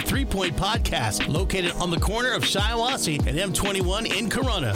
[0.00, 4.74] Three Point Podcast, located on the corner of Shiawassee and M21 in Corunna.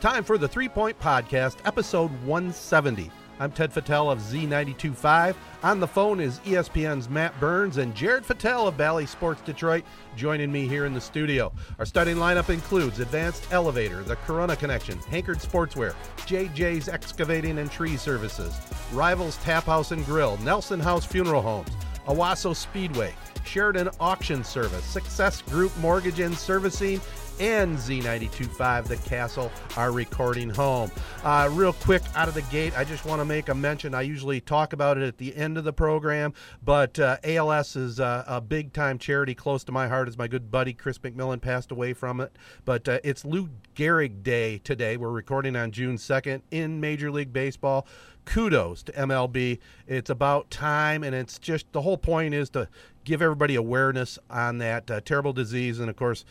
[0.00, 3.10] Time for the Three Point Podcast, episode 170.
[3.38, 5.34] I'm Ted Fattel of Z925.
[5.62, 9.84] On the phone is ESPN's Matt Burns and Jared Fattel of Bally Sports Detroit
[10.16, 11.52] joining me here in the studio.
[11.78, 17.98] Our starting lineup includes Advanced Elevator, The Corunna Connection, Hankard Sportswear, JJ's Excavating and Tree
[17.98, 18.58] Services,
[18.92, 21.68] Rivals Tap House and Grill, Nelson House Funeral Homes,
[22.06, 23.12] Owosso Speedway,
[23.44, 27.02] Sheridan Auction Service, Success Group Mortgage and Servicing,
[27.38, 30.90] and Z925 The Castle, our recording home.
[31.22, 33.94] Uh, real quick out of the gate, I just want to make a mention.
[33.94, 36.32] I usually talk about it at the end of the program,
[36.64, 40.28] but uh, ALS is uh, a big time charity close to my heart as my
[40.28, 42.36] good buddy Chris McMillan passed away from it.
[42.64, 44.96] But uh, it's Lou Gehrig Day today.
[44.96, 47.86] We're recording on June 2nd in Major League Baseball
[48.26, 49.58] kudos to MLB.
[49.86, 52.68] It's about time, and it's just the whole point is to
[53.04, 55.78] give everybody awareness on that uh, terrible disease.
[55.78, 56.24] And of course,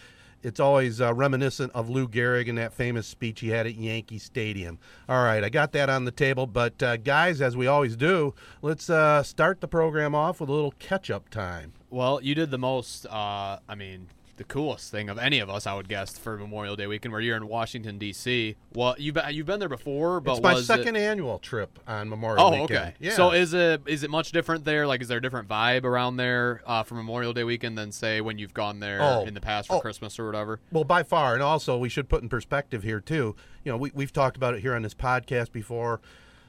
[0.45, 4.19] it's always uh, reminiscent of Lou Gehrig and that famous speech he had at Yankee
[4.19, 4.77] Stadium.
[5.09, 6.45] All right, I got that on the table.
[6.45, 10.53] But, uh, guys, as we always do, let's uh, start the program off with a
[10.53, 11.73] little catch up time.
[11.89, 14.07] Well, you did the most, uh, I mean,
[14.37, 17.21] the coolest thing of any of us, I would guess, for Memorial Day weekend, where
[17.21, 18.55] you're in Washington D.C.
[18.73, 21.01] Well, you've been, you've been there before, but it's my second it...
[21.01, 22.71] annual trip on Memorial Oh, Weekend.
[22.71, 22.93] okay.
[22.99, 23.13] Yeah.
[23.13, 24.85] So is it is it much different there?
[24.87, 28.19] Like, is there a different vibe around there uh, for Memorial Day weekend than say
[28.21, 29.23] when you've gone there Oh.
[29.25, 29.79] in the past for Oh.
[29.79, 30.59] Christmas or whatever?
[30.71, 33.35] Well, by far, and also we should put in perspective here too.
[33.63, 36.01] You know, we we've talked about it here on this podcast before.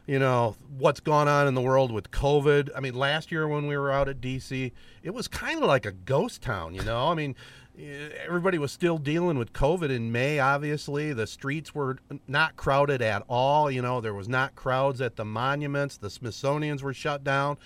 [0.08, 2.70] You know what's gone on in the world with COVID.
[2.76, 4.70] I mean, last year when we were out at DC,
[5.02, 6.76] it was kind of like a ghost town.
[6.76, 7.34] You know, I mean,
[7.78, 10.38] everybody was still dealing with COVID in May.
[10.38, 13.70] Obviously, the streets were not crowded at all.
[13.70, 15.96] You know, there was not crowds at the monuments.
[15.96, 17.58] The Smithsonian's were shut down.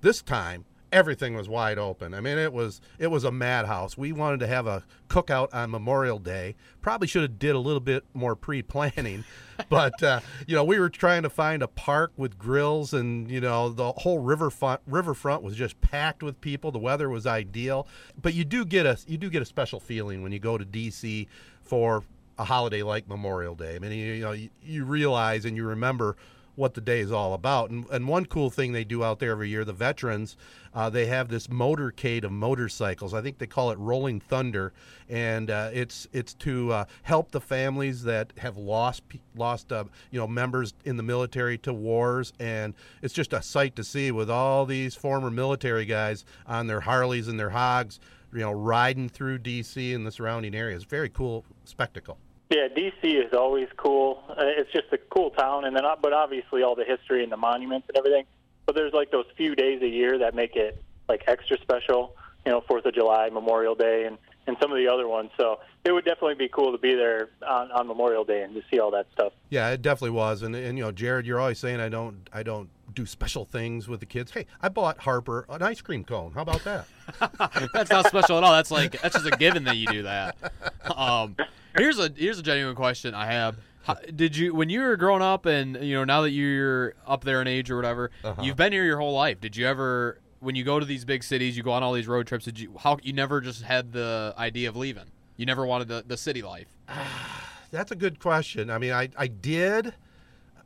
[0.00, 2.14] This time, everything was wide open.
[2.14, 3.96] I mean, it was it was a madhouse.
[3.96, 6.54] We wanted to have a cookout on Memorial Day.
[6.80, 9.24] Probably should have did a little bit more pre-planning,
[9.68, 13.40] but uh, you know, we were trying to find a park with grills, and you
[13.40, 16.70] know, the whole riverfront riverfront was just packed with people.
[16.70, 17.86] The weather was ideal,
[18.20, 20.64] but you do get a you do get a special feeling when you go to
[20.64, 21.26] DC
[21.62, 22.02] for
[22.38, 23.74] a holiday like Memorial Day.
[23.74, 26.16] I mean, you, you know, you, you realize and you remember
[26.58, 27.70] what the day is all about.
[27.70, 30.36] And, and one cool thing they do out there every year, the veterans,
[30.74, 33.14] uh, they have this motorcade of motorcycles.
[33.14, 34.72] I think they call it Rolling Thunder,
[35.08, 39.02] and uh, it's it's to uh, help the families that have lost
[39.36, 42.32] lost uh, you know members in the military to wars.
[42.38, 46.80] And it's just a sight to see with all these former military guys on their
[46.80, 48.00] Harleys and their hogs,
[48.32, 49.94] you know, riding through D.C.
[49.94, 50.84] and the surrounding areas.
[50.84, 52.18] Very cool spectacle.
[52.50, 54.22] Yeah, DC is always cool.
[54.28, 57.30] Uh, it's just a cool town, and then uh, but obviously all the history and
[57.30, 58.24] the monuments and everything.
[58.64, 62.16] But there's like those few days a year that make it like extra special.
[62.46, 64.16] You know, Fourth of July, Memorial Day, and
[64.46, 65.30] and some of the other ones.
[65.36, 68.62] So it would definitely be cool to be there on, on Memorial Day and to
[68.70, 69.34] see all that stuff.
[69.50, 70.42] Yeah, it definitely was.
[70.42, 73.88] And and you know, Jared, you're always saying I don't I don't do special things
[73.88, 74.32] with the kids.
[74.32, 76.32] Hey, I bought Harper an ice cream cone.
[76.32, 76.86] How about that?
[77.74, 78.52] That's not special at all.
[78.52, 80.36] That's like that's just a given that you do that.
[80.96, 81.36] Um,
[81.78, 83.56] here's a here's a genuine question I have.
[83.84, 87.24] How- Did you when you were growing up, and you know now that you're up
[87.24, 88.42] there in age or whatever, Uh-huh.
[88.42, 89.40] you've been here your whole life.
[89.40, 92.06] Did you ever, when you go to these big cities, you go on all these
[92.08, 92.44] road trips?
[92.44, 95.04] Did you how you never just had the idea of leaving?
[95.36, 96.66] You never wanted the, the city life.
[97.70, 98.70] That's a good question.
[98.70, 99.94] I mean, I, I did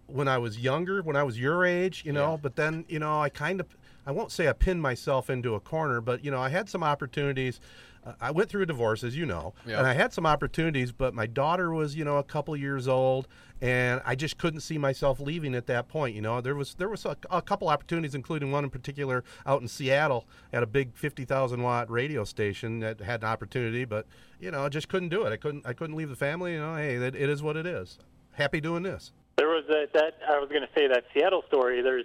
[0.07, 3.21] when I was younger, when I was your age, you know, but then, you know,
[3.21, 3.67] I kind of,
[4.07, 6.83] I won't say I pinned myself into a corner, but, you know, I had some
[6.85, 7.61] opportunities.
[8.05, 9.79] Uh, I went through a divorce, as you know, Yeah.
[9.79, 13.29] and I had some opportunities, but my daughter was, you know, a couple years old,
[13.61, 16.17] and I just couldn't see myself leaving at that point.
[16.17, 19.63] You know, there was there was a, a couple opportunities, including one in particular out
[19.63, 24.07] in Seattle at a big fifty thousand watt radio station that had an opportunity, but
[24.41, 25.33] you know, I just couldn't do it.
[25.33, 26.55] I couldn't I couldn't leave the family.
[26.55, 27.99] You know, hey, it, it is what it is.
[28.33, 29.13] Happy doing this.
[29.37, 31.83] There was a, that I was going to say that Seattle story.
[31.83, 32.05] There's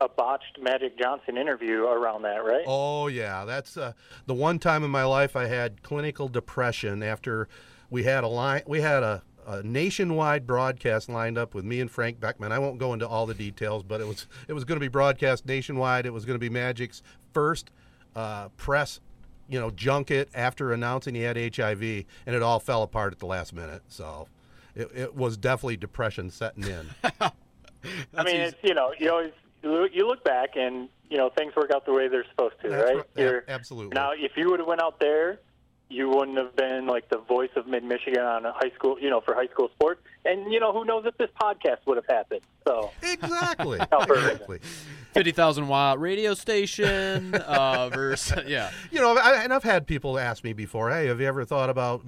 [0.00, 2.64] a botched Magic Johnson interview around that, right?
[2.66, 3.92] Oh yeah, that's uh,
[4.26, 7.48] the one time in my life I had clinical depression after
[7.90, 8.62] we had a line.
[8.66, 12.52] We had a, a nationwide broadcast lined up with me and Frank Beckman.
[12.52, 14.88] I won't go into all the details, but it was it was going to be
[14.88, 16.04] broadcast nationwide.
[16.04, 17.02] It was going to be Magic's
[17.32, 17.70] first
[18.14, 19.00] uh, press,
[19.48, 23.26] you know, junket after announcing he had HIV, and it all fell apart at the
[23.26, 23.82] last minute.
[23.88, 24.28] So.
[24.74, 26.86] It, it was definitely depression setting in.
[28.14, 29.32] I mean, it's you know, you always
[29.92, 32.84] you look- back and you know things work out the way they're supposed to, That's
[32.84, 32.96] right?
[32.96, 33.06] right.
[33.16, 33.94] You're- absolutely.
[33.94, 35.38] Now, if you would have went out there,
[35.88, 39.08] you wouldn't have been like the voice of Mid Michigan on a high school, you
[39.10, 40.00] know, for high school sports.
[40.26, 42.40] And you know, who knows if this podcast would have happened?
[42.66, 43.78] So exactly.
[43.90, 44.10] perfect.
[44.32, 44.58] exactly.
[45.14, 48.70] Fifty thousand watt radio station uh, versus yeah.
[48.90, 51.70] You know, I, and I've had people ask me before, "Hey, have you ever thought
[51.70, 52.02] about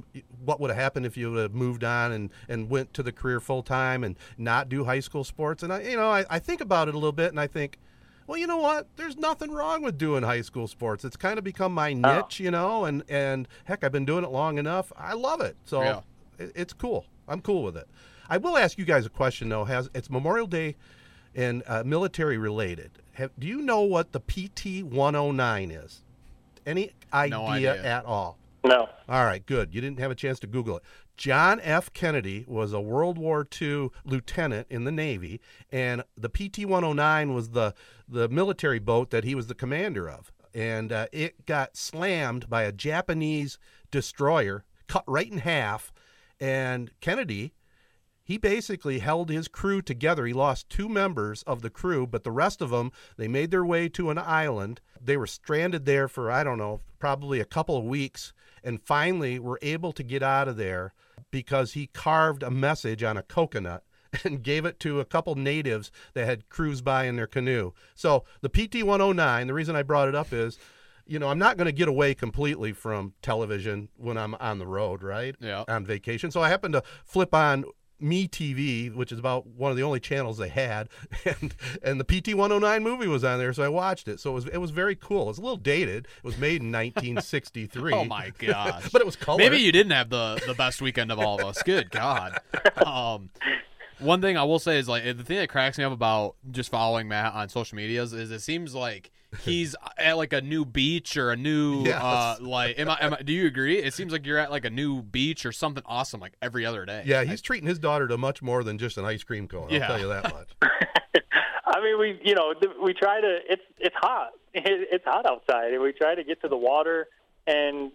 [0.45, 3.13] what would have happened if you would have moved on and, and went to the
[3.13, 6.39] career full time and not do high school sports?" And I, you know, I, I
[6.39, 7.79] think about it a little bit, and I think,
[8.27, 8.89] well, you know what?
[8.97, 11.05] There's nothing wrong with doing high school sports.
[11.05, 14.31] It's kind of become my niche, you know, and and heck, I've been doing it
[14.31, 14.93] long enough.
[14.97, 16.01] I love it, so Yeah.
[16.39, 17.07] it, it's cool.
[17.29, 17.89] I'm cool with it.
[18.29, 19.65] I will ask you guys a question though.
[19.65, 20.77] Has it's Memorial Day
[21.35, 22.91] and uh, military related?
[23.13, 26.03] Have, do you know what the PT 109 is?
[26.67, 27.83] Any idea, No idea.
[27.83, 28.39] at all?
[28.65, 29.73] no, All right, good.
[29.75, 30.83] You didn't have a chance to Google it.
[31.17, 31.93] John F.
[31.93, 35.41] Kennedy was a World War II lieutenant in the Navy,
[35.73, 37.75] and the PT 109 was the,
[38.09, 40.31] the military boat that he was the commander of.
[40.55, 43.59] And uh, it got slammed by a Japanese
[43.91, 45.93] destroyer, cut right in half.
[46.41, 47.53] And Kennedy,
[48.29, 50.27] he basically held his crew together.
[50.27, 53.65] He lost two members of the crew, but the rest of them, they made their
[53.65, 54.83] way to an island.
[55.01, 59.39] They were stranded there for, I don't know, probably a couple of weeks, and finally
[59.39, 60.93] were able to get out of there
[61.31, 63.83] because he carved a message on a coconut
[64.25, 67.73] and gave it to a couple natives that had cruised by in their canoe.
[67.95, 70.59] So the PT 109, the reason I brought it up is.
[71.09, 74.67] You know, I'm not going to get away completely from television when I'm on the
[74.67, 75.35] road, right?
[75.41, 75.65] Yeah.
[75.67, 76.31] On vacation.
[76.31, 77.65] So I happened to flip on
[78.01, 80.89] MeTV, which is about one of the only channels they had,
[81.25, 84.21] and and the PT 109 movie was on there, so I watched it.
[84.21, 85.23] So it was it was very cool.
[85.25, 86.07] It was a little dated.
[86.07, 87.93] It was made in 1963.
[87.99, 88.89] Oh my gosh.
[88.93, 89.39] but it was color.
[89.39, 91.63] Maybe you didn't have the the best weekend of all of us.
[91.63, 92.39] Good God.
[92.85, 93.31] Um,
[93.99, 96.71] one thing I will say is like the thing that cracks me up about just
[96.71, 99.11] following Matt on social medias is it seems like
[99.43, 102.03] he's at like a new beach or a new Yes.
[102.03, 103.79] uh like am I, am I do you agree?
[103.79, 106.85] It seems like you're at like a new beach or something awesome like every other
[106.87, 107.03] day.
[107.07, 109.69] Yeah, he's treating his daughter to much more than just an ice cream cone.
[109.71, 109.81] Yeah.
[109.83, 110.49] I'll tell you that much.
[111.67, 113.39] I mean, we you know we try to.
[113.49, 114.31] It's it's hot.
[114.55, 117.07] It, it's hot outside, and we try to get to the water.
[117.47, 117.93] And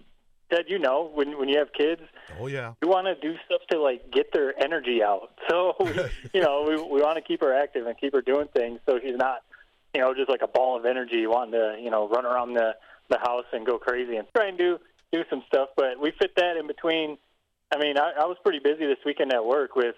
[0.51, 2.01] Ted, you know, when when you have kids,
[2.39, 2.73] Oh yeah.
[2.81, 5.31] we want to do stuff to like get their energy out.
[5.49, 5.87] So we,
[6.33, 8.99] you know, we we want to keep her active and keep her doing things so
[9.03, 9.41] she's not,
[9.93, 12.75] you know, just like a ball of energy wanting to you know run around the
[13.09, 14.79] the house and go crazy and try and do
[15.11, 15.69] do some stuff.
[15.75, 17.17] But we fit that in between.
[17.73, 19.95] I mean, I, I was pretty busy this weekend at work with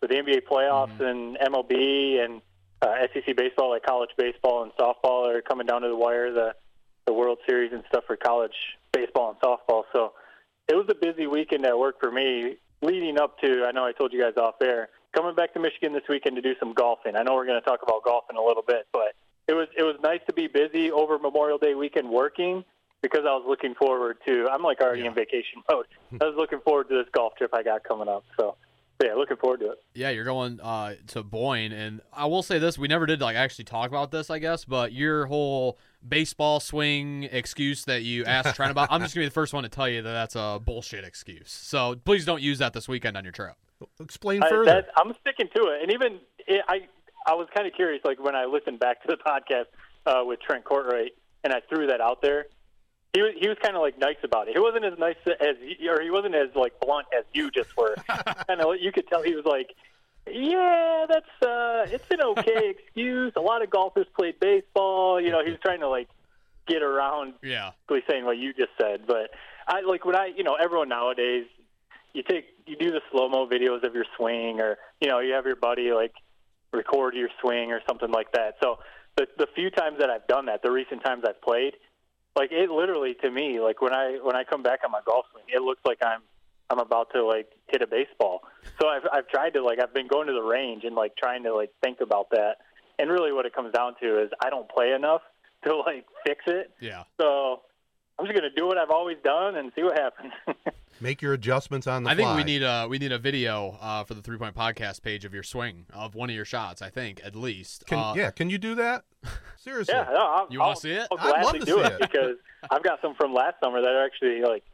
[0.00, 2.40] with the NBA playoffs and MLB and
[2.82, 6.32] uh, SEC baseball, like college baseball and softball, are coming down to the wire.
[6.32, 6.54] The
[7.06, 8.54] the World Series and stuff for college
[8.92, 9.84] baseball and softball.
[9.92, 10.12] So
[10.68, 13.92] it was a busy weekend at work for me leading up to, I know I
[13.92, 17.16] told you guys off air, coming back to Michigan this weekend to do some golfing.
[17.16, 19.14] I know we're going to talk about golf in a little bit, but
[19.48, 22.64] it was it was nice to be busy over Memorial Day weekend working
[23.02, 25.86] because I was looking forward to, I'm like already in vacation mode.
[26.20, 28.24] I was looking forward to this golf trip I got coming up.
[28.38, 28.56] So
[29.02, 29.78] yeah, looking forward to it.
[29.94, 33.36] Yeah, you're going uh, to Boyne, and I will say this: we never did like
[33.36, 34.64] actually talk about this, I guess.
[34.64, 39.28] But your whole baseball swing excuse that you asked Trent about, I'm just gonna be
[39.28, 41.50] the first one to tell you that that's a bullshit excuse.
[41.52, 43.54] So please don't use that this weekend on your trip.
[44.00, 44.64] Explain I, further.
[44.64, 45.82] that, I'm sticking to it.
[45.82, 46.86] And even it, I,
[47.26, 49.66] I was kind of curious, like when I listened back to the podcast
[50.06, 51.12] uh, with Trent Courtwright,
[51.44, 52.46] and I threw that out there.
[53.12, 54.54] He was he was kind of like nice about it.
[54.54, 55.56] He wasn't as nice as
[55.88, 57.96] or he wasn't as like blunt as you just were.
[58.08, 59.70] kind of you could tell he was like
[60.30, 63.32] yeah, that's uh, it's an okay excuse.
[63.36, 65.20] A lot of golfers played baseball.
[65.20, 66.08] You know, he was trying to like
[66.66, 67.70] get around Yeah.
[67.88, 69.06] basically saying what you just said.
[69.06, 69.30] But
[69.68, 71.46] I like when I, you know, everyone nowadays,
[72.12, 75.32] you take, you do the slow mo videos of your swing, or you know, you
[75.34, 76.12] have your buddy like
[76.76, 78.54] record your swing or something like that.
[78.62, 78.78] So
[79.16, 81.74] the the few times that I've done that, the recent times I've played,
[82.36, 85.26] like it literally to me, like when I when I come back on my golf
[85.32, 86.20] swing, it looks like I'm
[86.68, 88.42] I'm about to like hit a baseball.
[88.80, 91.42] So I've I've tried to like I've been going to the range and like trying
[91.44, 92.56] to like think about that.
[92.98, 95.22] And really, what it comes down to is I don't play enough
[95.64, 96.72] to like fix it.
[96.80, 97.04] Yeah.
[97.20, 97.62] So
[98.18, 100.32] I'm just gonna do what I've always done and see what happens.
[101.00, 102.36] Make your adjustments on the I think fly.
[102.36, 105.34] we need a we need a video uh, for the three point podcast page of
[105.34, 106.80] your swing of one of your shots.
[106.82, 107.86] I think at least.
[107.86, 109.04] Can, Uh, yeah, can you do that?
[109.58, 109.94] Seriously.
[109.94, 111.06] yeah, no, I'll, You wanna see it?
[111.12, 112.00] I'll I'd love gladly to do see it, it.
[112.00, 112.36] because
[112.70, 114.64] I've got some from last summer that are actually like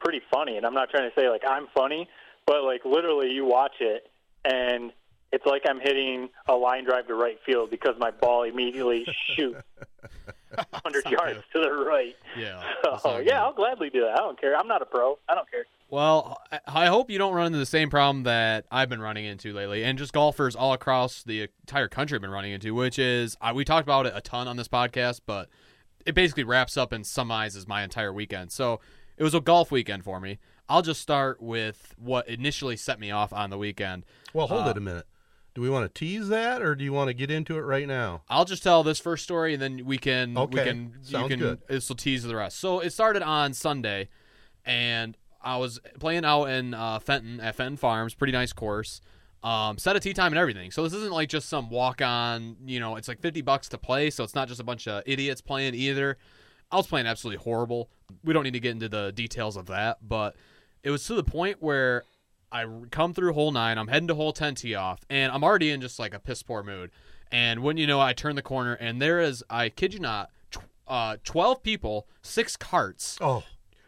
[0.00, 0.56] pretty funny.
[0.56, 2.08] And I'm not trying to say like I'm funny,
[2.46, 4.06] but like literally, you watch it
[4.44, 4.92] and
[5.32, 9.06] it's like I'm hitting a line drive to right field because my ball immediately
[9.36, 9.62] shoots
[10.70, 12.16] 100 yards to the right.
[12.38, 12.62] Yeah.
[12.84, 13.32] that's So yeah, good.
[13.34, 14.12] I'll gladly do that.
[14.12, 14.56] I don't care.
[14.56, 15.18] I'm not a pro.
[15.28, 15.64] I don't care.
[15.88, 19.24] Well, I- I hope you don't run into the same problem that I've been running
[19.24, 22.98] into lately, and just golfers all across the entire country have been running into, which
[22.98, 25.48] is we talked about it a ton on this podcast, but
[26.06, 28.52] it basically wraps up and summarizes my entire weekend.
[28.52, 28.80] So
[29.16, 30.38] it was a golf weekend for me.
[30.68, 34.04] I'll just start with what initially set me off on the weekend.
[34.32, 35.06] Well, hold Uh, it a minute.
[35.54, 37.86] Do we want to tease that, or do you want to get into it right
[37.88, 38.22] now?
[38.28, 40.64] I'll just tell this first story, and then we can we Okay.
[40.64, 41.58] can you Sounds can good.
[41.68, 42.58] this will tease the rest.
[42.60, 44.08] So it started on Sunday,
[44.64, 49.00] and I was playing out in uh, Fenton at Fenton Farms, pretty nice course.
[49.42, 50.70] Um, set a tee time and everything.
[50.70, 52.56] So this isn't like just some walk on.
[52.66, 55.02] You know, it's like fifty bucks to play, so it's not just a bunch of
[55.06, 56.18] idiots playing either.
[56.70, 57.90] I was playing absolutely horrible.
[58.22, 60.36] We don't need to get into the details of that, but
[60.84, 62.04] it was to the point where
[62.52, 63.78] I come through hole nine.
[63.78, 66.42] I'm heading to hole 10 tee off, and I'm already in just like a piss
[66.42, 66.90] poor mood.
[67.32, 70.30] And when you know, I turn the corner, and there is, I kid you not,
[70.50, 73.16] tw- uh, 12 people, six carts,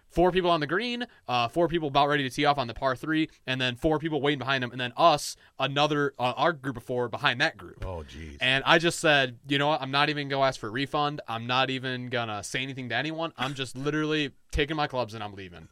[0.08, 2.74] four people on the green, uh, four people about ready to tee off on the
[2.74, 6.52] par three, and then four people waiting behind them, and then us, another, uh, our
[6.52, 7.84] group of four behind that group.
[7.84, 8.36] oh, jeez.
[8.40, 9.82] And I just said, you know what?
[9.82, 11.20] I'm not even gonna ask for a refund.
[11.26, 13.32] I'm not even gonna say anything to anyone.
[13.36, 15.66] I'm just literally taking my clubs and I'm leaving.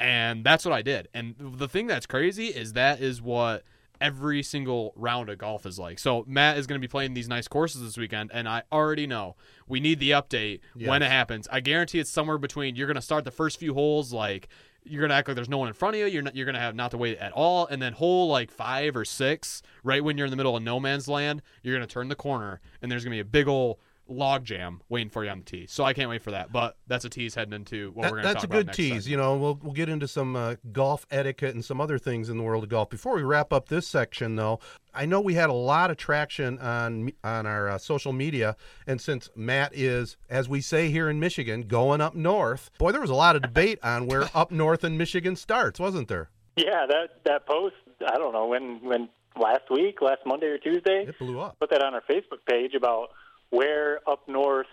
[0.00, 1.08] And that's what I did.
[1.14, 3.62] And the thing that's crazy is that is what
[4.00, 5.98] every single round of golf is like.
[5.98, 9.06] So Matt is going to be playing these nice courses this weekend, and I already
[9.06, 9.36] know
[9.68, 11.48] we need the update when it happens.
[11.50, 14.48] I guarantee it's somewhere between you're going to start the first few holes like
[14.84, 16.06] you're gonna act like there's no one in front of you.
[16.06, 18.96] You're not, you're gonna have not to wait at all, and then hole like five
[18.96, 22.08] or six, right when you're in the middle of no man's land, you're gonna turn
[22.08, 25.38] the corner, and there's gonna be a big old log jam waiting for you on
[25.38, 25.66] the tee.
[25.66, 26.52] So I can't wait for that.
[26.52, 28.34] But that's a tease heading into what That- we're gonna talk about.
[28.34, 28.88] that's a good about next tease.
[29.04, 29.06] segment.
[29.08, 32.36] You know, we'll we'll get into some uh, golf etiquette and some other things in
[32.36, 32.90] the world of golf.
[32.90, 34.60] Before we wrap up this section, though,
[34.94, 38.56] I know we had a lot of traction on on our uh, social media,
[38.86, 43.00] and since Matt is, as we say here in Michigan, going up north, boy, there
[43.00, 46.28] was a lot of debate on where up north in Michigan starts, wasn't there?
[46.56, 47.74] Yeah, that that post.
[48.06, 51.06] I don't know when when last week, last Monday or Tuesday.
[51.08, 51.58] It blew up.
[51.58, 53.08] Put that on our Facebook page about
[53.54, 54.66] where up north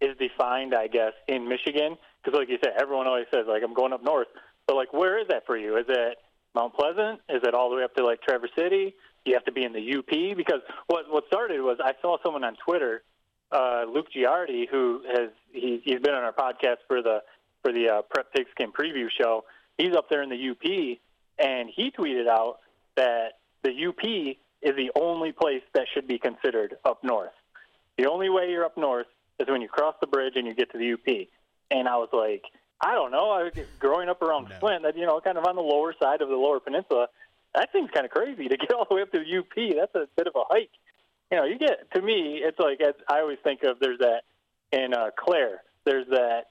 [0.00, 0.74] is defined.
[0.74, 4.04] I guess in Michigan, because like you said, everyone always says like I'm going up
[4.04, 4.28] north,
[4.66, 5.76] but like where is that for you?
[5.76, 6.18] Is it
[6.54, 7.20] Mount Pleasant?
[7.28, 8.94] Is it all the way up to like Traverse City?
[9.24, 12.44] You have to be in the UP because what what started was I saw someone
[12.44, 13.02] on Twitter,
[13.50, 17.22] uh, Luke Giardi, who has he, he's been on our podcast for the
[17.62, 19.44] for the uh, Prep Pigskin preview show.
[19.78, 20.98] He's up there in the UP,
[21.38, 22.58] and he tweeted out
[22.96, 27.32] that the UP is the only place that should be considered up north.
[27.98, 29.06] The only way you're up north
[29.38, 31.28] is when you cross the bridge and you get to the UP.
[31.70, 32.44] And I was like,
[32.80, 33.30] I don't know.
[33.30, 36.28] I, growing up around Flint, that you know, kind of on the lower side of
[36.28, 37.08] the Lower Peninsula,
[37.54, 39.76] that seems kind of crazy to get all the way up to the UP.
[39.76, 40.70] That's a bit of a hike.
[41.30, 43.78] You know, you get to me, it's like as I always think of.
[43.80, 44.22] There's that
[44.72, 45.62] in uh, Clare.
[45.84, 46.50] There's that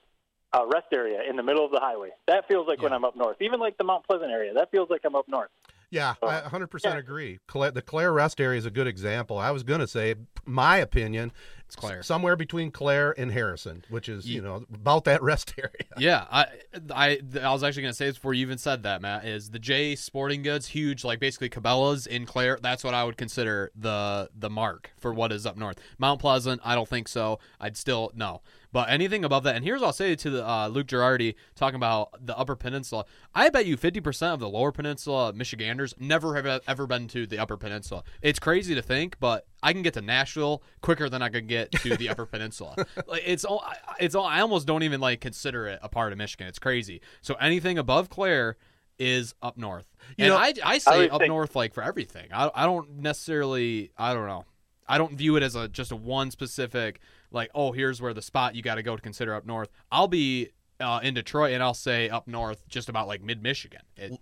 [0.54, 2.10] uh, rest area in the middle of the highway.
[2.28, 3.38] That feels like when I'm up north.
[3.42, 5.50] Even like the Mount Pleasant area, that feels like I'm up north.
[5.92, 6.98] Yeah, oh, I 100% yeah.
[6.98, 7.40] agree.
[7.54, 9.38] The Clare Rest area is a good example.
[9.38, 11.34] I was going to say, my opinion,
[11.72, 12.04] it's Clare.
[12.04, 15.72] somewhere between Clare and Harrison, which is, you know, about that rest area.
[15.98, 16.46] Yeah, I,
[16.94, 19.26] I, I was actually gonna say this before you even said that, Matt.
[19.26, 21.06] Is the J Sporting Goods huge?
[21.06, 22.60] Like basically Cabela's in Clare.
[22.62, 25.80] That's what I would consider the the mark for what is up north.
[25.98, 27.40] Mount Pleasant, I don't think so.
[27.60, 28.42] I'd still no.
[28.74, 31.76] But anything above that, and here's what I'll say to the uh, Luke Girardi talking
[31.76, 33.06] about the Upper Peninsula.
[33.36, 37.38] I bet you 50% of the Lower Peninsula Michiganders never have ever been to the
[37.38, 38.04] Upper Peninsula.
[38.22, 41.72] It's crazy to think, but I can get to Nashville quicker than I could get
[41.72, 42.76] to the Upper Peninsula.
[43.08, 43.64] Like it's all,
[44.00, 44.26] it's all.
[44.26, 46.48] I almost don't even like consider it a part of Michigan.
[46.48, 47.02] It's crazy.
[47.22, 48.58] So anything above Clare
[49.00, 49.86] is up north.
[50.18, 52.28] You and know, I, I I say would up think- north like for everything.
[52.34, 54.46] I, I don't necessarily I don't know.
[54.88, 57.00] I don't view it as a just a one specific
[57.32, 59.70] like oh here's where the spot you got to go to consider up north.
[59.92, 60.50] I'll be
[60.80, 63.82] uh, in Detroit and I'll say up north just about like mid Michigan.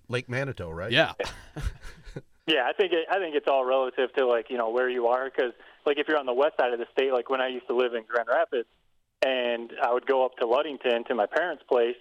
[0.10, 0.92] Lake Manitou, right?
[0.92, 1.14] yeah,
[2.50, 5.08] Yeah, I think it, I think it's all relative to like you know where you
[5.08, 5.54] are because
[5.86, 7.76] like if you're on the west side of the state, like when I used to
[7.76, 8.68] live in Grand Rapids,
[9.26, 11.96] and I would go up to Ludington to my parents' place,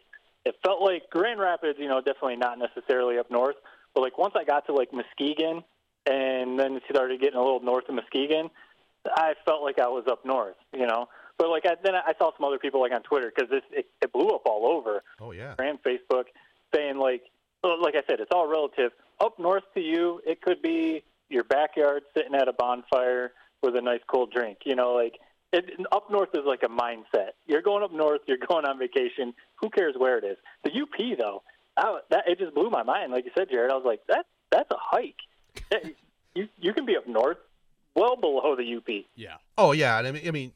[0.47, 3.57] it felt like Grand Rapids, you know, definitely not necessarily up north,
[3.95, 5.63] but like once I got to like Muskegon,
[6.07, 8.49] and then started getting a little north of Muskegon,
[9.07, 11.09] I felt like I was up north, you know.
[11.37, 13.87] But like I, then I saw some other people like on Twitter because this it,
[14.03, 15.55] it blew up all over Oh yeah.
[15.59, 16.25] and Facebook
[16.75, 17.23] saying like
[17.65, 18.93] like I said, it's all relative.
[19.21, 23.81] Up north to you, it could be your backyard sitting at a bonfire with a
[23.81, 24.59] nice cold drink.
[24.65, 25.19] You know, like
[25.53, 27.31] it, up north is like a mindset.
[27.47, 29.35] You're going up north, you're going on vacation.
[29.57, 30.37] Who cares where it is?
[30.65, 31.43] The UP though,
[31.77, 33.13] I, that it just blew my mind.
[33.13, 35.17] Like you said, Jared, I was like, that that's a hike.
[36.35, 37.39] You you can be up north,
[37.95, 39.05] well below the UP.
[39.17, 39.37] yeah.
[39.57, 40.53] Oh yeah, and I mean, I mean,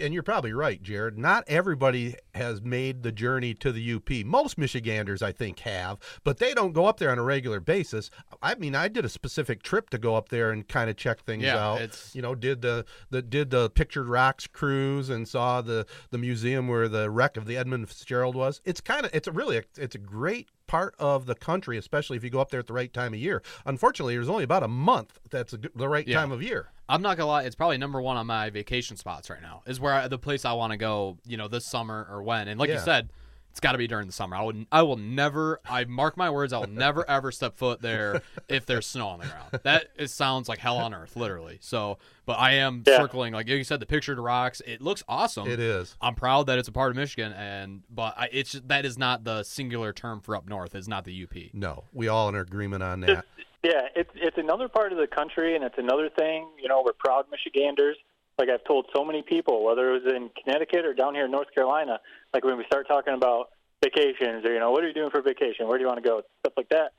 [0.00, 1.18] and you're probably right, Jared.
[1.18, 4.10] Not everybody has made the journey to the UP.
[4.24, 8.10] Most Michiganders, I think, have, but they don't go up there on a regular basis.
[8.42, 11.20] I mean, I did a specific trip to go up there and kind of check
[11.22, 11.80] things Yeah, out.
[11.82, 16.18] it's- You know, did the the did the Pictured Rocks cruise and saw the the
[16.18, 18.60] museum where the wreck of the Edmund Fitzgerald was.
[18.64, 22.22] It's kind of it's a really it's a great part of the country, especially if
[22.22, 23.42] you go up there at the right time of year.
[23.66, 26.16] Unfortunately, there's only about a month that's a the right Yeah.
[26.20, 26.68] time of year.
[26.90, 29.62] I'm not gonna lie, it's probably number one on my vacation spots right now.
[29.66, 32.48] Is where I, the place I want to go, you know, this summer or when.
[32.48, 33.10] And like you said,
[33.50, 34.36] it's got to be during the summer.
[34.36, 35.60] I would, I will never.
[35.68, 36.52] I mark my words.
[36.52, 39.58] I will never ever step foot there if there's snow on the ground.
[39.64, 41.58] That it sounds like hell on earth, literally.
[41.60, 42.98] So, but I am Yeah.
[42.98, 44.62] circling, like you said, the pictured rocks.
[44.64, 45.48] It looks awesome.
[45.48, 45.96] It is.
[46.00, 49.24] I'm proud that it's a part of Michigan, and but I, it's that is not
[49.24, 50.76] the singular term for up north.
[50.76, 51.52] It's not the UP.
[51.52, 53.24] No, we all in agreement on that.
[53.62, 56.48] Yeah, it's it's another part of the country, and it's another thing.
[56.60, 57.96] You know, we're proud Michiganders.
[58.38, 61.30] Like I've told so many people, whether it was in Connecticut or down here in
[61.30, 62.00] North Carolina,
[62.32, 63.50] like when we start talking about
[63.82, 65.68] vacations or you know, what are you doing for vacation?
[65.68, 66.22] Where do you want to go?
[66.40, 66.92] Stuff like that.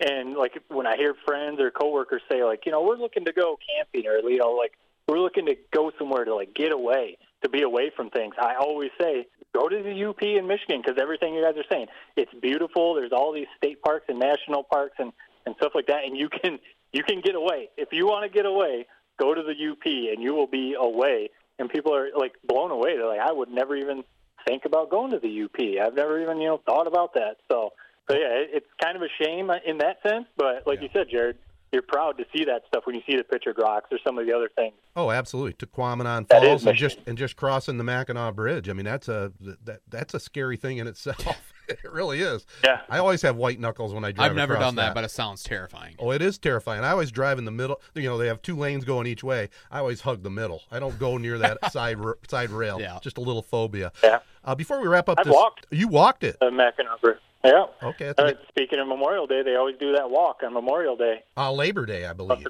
[0.00, 3.32] And like when I hear friends or coworkers say like, you know, we're looking to
[3.32, 4.72] go camping or you know, like
[5.06, 8.34] we're looking to go somewhere to like get away, to be away from things.
[8.40, 11.86] I always say go to the UP in Michigan because everything you guys are saying,
[12.16, 12.94] it's beautiful.
[12.94, 15.12] There's all these state parks and national parks and
[15.46, 16.58] and stuff like that, and you can
[16.92, 18.86] you can get away if you want to get away.
[19.18, 21.30] Go to the UP and you will be away.
[21.58, 22.96] And people are like blown away.
[22.96, 24.04] They're like, I would never even
[24.46, 25.86] think about going to the UP.
[25.86, 27.36] I've never even you know thought about that.
[27.50, 27.72] So,
[28.10, 30.26] so yeah, it, it's kind of a shame in that sense.
[30.36, 31.38] But like you said, Jared,
[31.72, 34.26] you're proud to see that stuff when you see the pictured rocks or some of
[34.26, 34.74] the other things.
[34.94, 35.54] Oh, absolutely.
[35.54, 38.68] To Tahquamenon Falls and just and just crossing the Mackinac Bridge.
[38.68, 39.32] I mean, that's a
[39.64, 41.54] that that's a scary thing in itself.
[41.84, 42.46] it really is.
[42.64, 42.80] Yeah.
[42.88, 44.30] I always have white knuckles when I drive.
[44.30, 45.96] I've never done that, but it sounds terrifying.
[45.98, 46.84] Oh, it is terrifying.
[46.84, 47.80] I always drive in the middle.
[47.94, 49.48] You know, they have two lanes going each way.
[49.70, 50.62] I always hug the middle.
[50.70, 52.80] I don't go near that side r- side rail.
[52.80, 52.98] Yeah.
[53.02, 53.92] Just a little phobia.
[54.02, 54.20] Yeah.
[54.44, 55.66] Uh, before we wrap up, I've this, walked.
[55.70, 56.36] You walked it.
[56.40, 57.00] The Mackinac
[57.44, 57.64] Yeah.
[57.82, 58.12] Okay.
[58.16, 61.86] Uh, speaking of Memorial Day, they always do that walk on Memorial Day uh, Labor
[61.86, 62.46] Day, I believe.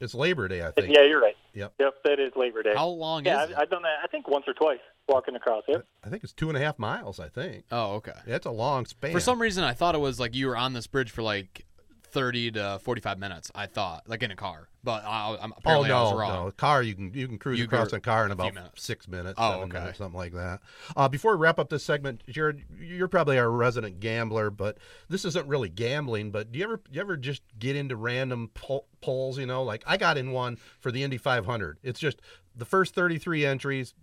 [0.00, 0.94] It's Labor Day, I think.
[0.94, 1.36] Yeah, you're right.
[1.52, 1.74] Yep.
[1.78, 2.72] Yep, that is Labor Day.
[2.74, 3.56] How long yeah, is I've, it?
[3.58, 3.98] I've done that.
[4.02, 4.78] I think once or twice
[5.10, 5.64] walking across.
[5.68, 5.84] Yep.
[6.04, 7.20] I think it's two and a half miles.
[7.20, 7.64] I think.
[7.70, 8.12] oh, okay.
[8.26, 9.12] That's a long span.
[9.12, 11.66] For some reason, I thought it was like you were on this bridge for like
[12.04, 13.50] thirty to forty-five minutes.
[13.54, 16.44] I thought, like in a car, but I, I'm Oh apparently I was no, wrong.
[16.46, 16.50] no!
[16.50, 18.82] Car you can you can cruise You across go a car in about minutes.
[18.82, 19.78] six minutes, Oh, seven okay.
[19.78, 20.60] minutes, something like that.
[20.96, 25.24] Uh, before we wrap up this segment, Jared, you're probably our resident gambler, but this
[25.24, 26.30] isn't really gambling.
[26.32, 29.38] But do you ever you ever just get into random po- polls?
[29.38, 31.78] You know, like I got in one for the Indy 500.
[31.84, 32.20] It's just
[32.56, 33.94] the first 33 entries,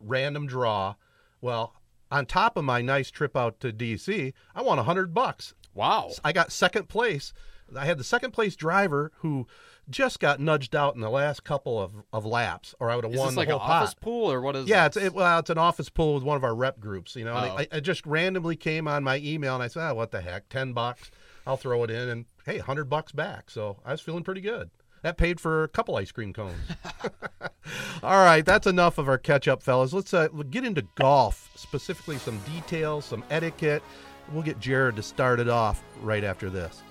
[0.00, 0.94] random draw.
[1.40, 1.74] Well,
[2.10, 5.54] on top of my nice trip out to DC, I won a hundred bucks.
[5.74, 6.10] Wow.
[6.24, 7.32] I got second place.
[7.76, 9.46] I had the second place driver who
[9.88, 13.12] just got nudged out in the last couple of, of laps, or I would have
[13.14, 14.68] Is won this the like an whole office pool or what is?
[14.68, 17.24] Yeah, it's it, well, it's an office pool with one of our rep groups, you
[17.24, 17.36] know.
[17.36, 17.56] And Oh.
[17.58, 20.48] I, I just randomly came on my email and I said, oh, "What the heck,
[20.48, 21.12] ten bucks?
[21.46, 23.50] I'll throw it in." And hey, hundred bucks back.
[23.50, 24.70] So I was feeling pretty good.
[25.02, 26.54] That paid for a couple ice cream cones.
[28.02, 29.92] All right, that's enough of our catch up, fellas.
[29.92, 33.82] Let's uh, get into golf, specifically some details, some etiquette.
[34.32, 36.82] We'll get Jared to start it off right after this.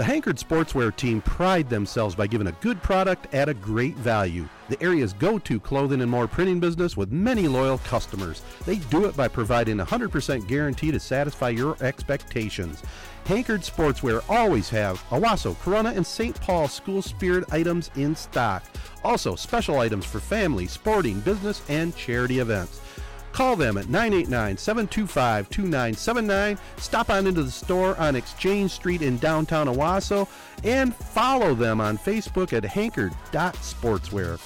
[0.00, 4.48] The Hankard Sportswear team pride themselves by giving a good product at a great value.
[4.70, 8.40] The area's go-to clothing and more printing business with many loyal customers.
[8.64, 12.82] They do it by providing a 100% guarantee to satisfy your expectations.
[13.26, 16.40] Hankard Sportswear always have Owosso, Corunna, and St.
[16.40, 18.64] Paul school spirit items in stock.
[19.04, 22.80] Also, special items for family, sporting, business, and charity events.
[23.32, 26.58] Call them at 989 725 2979.
[26.76, 30.28] Stop on into the store on Exchange Street in downtown Owosso
[30.64, 34.38] and follow them on Facebook at hanker.sportswear.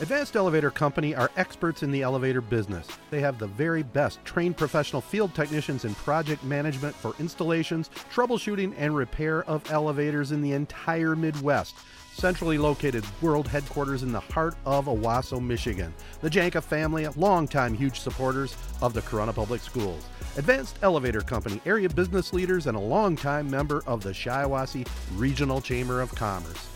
[0.00, 2.86] Advanced Elevator Company are experts in the elevator business.
[3.10, 8.74] They have the very best trained professional field technicians in project management for installations, troubleshooting,
[8.78, 11.74] and repair of elevators in the entire Midwest.
[12.18, 15.94] Centrally located world headquarters in the heart of Owosso, Michigan.
[16.20, 20.04] The Janka family, longtime huge supporters of the Corunna Public Schools.
[20.36, 26.00] Advanced Elevator Company, area business leaders, and a longtime member of the Shiawassee Regional Chamber
[26.00, 26.66] of Commerce.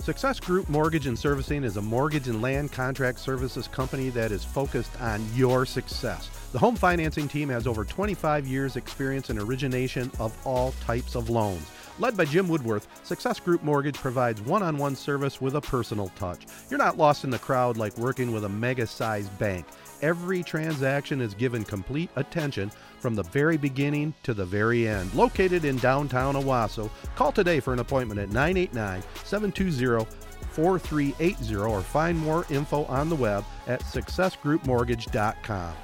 [0.00, 4.44] Success Group Mortgage and Servicing is a mortgage and land contract services company that is
[4.44, 6.28] focused on your success.
[6.52, 11.30] The home financing team has over 25 years' experience in origination of all types of
[11.30, 11.66] loans.
[11.98, 16.08] Led by Jim Woodworth, Success Group Mortgage provides one on one service with a personal
[16.10, 16.46] touch.
[16.68, 19.66] You're not lost in the crowd like working with a mega sized bank.
[20.02, 25.14] Every transaction is given complete attention from the very beginning to the very end.
[25.14, 30.06] Located in downtown Owosso, call today for an appointment at 989 720
[30.50, 35.74] 4380 or find more info on the web at successgroupmortgage.com.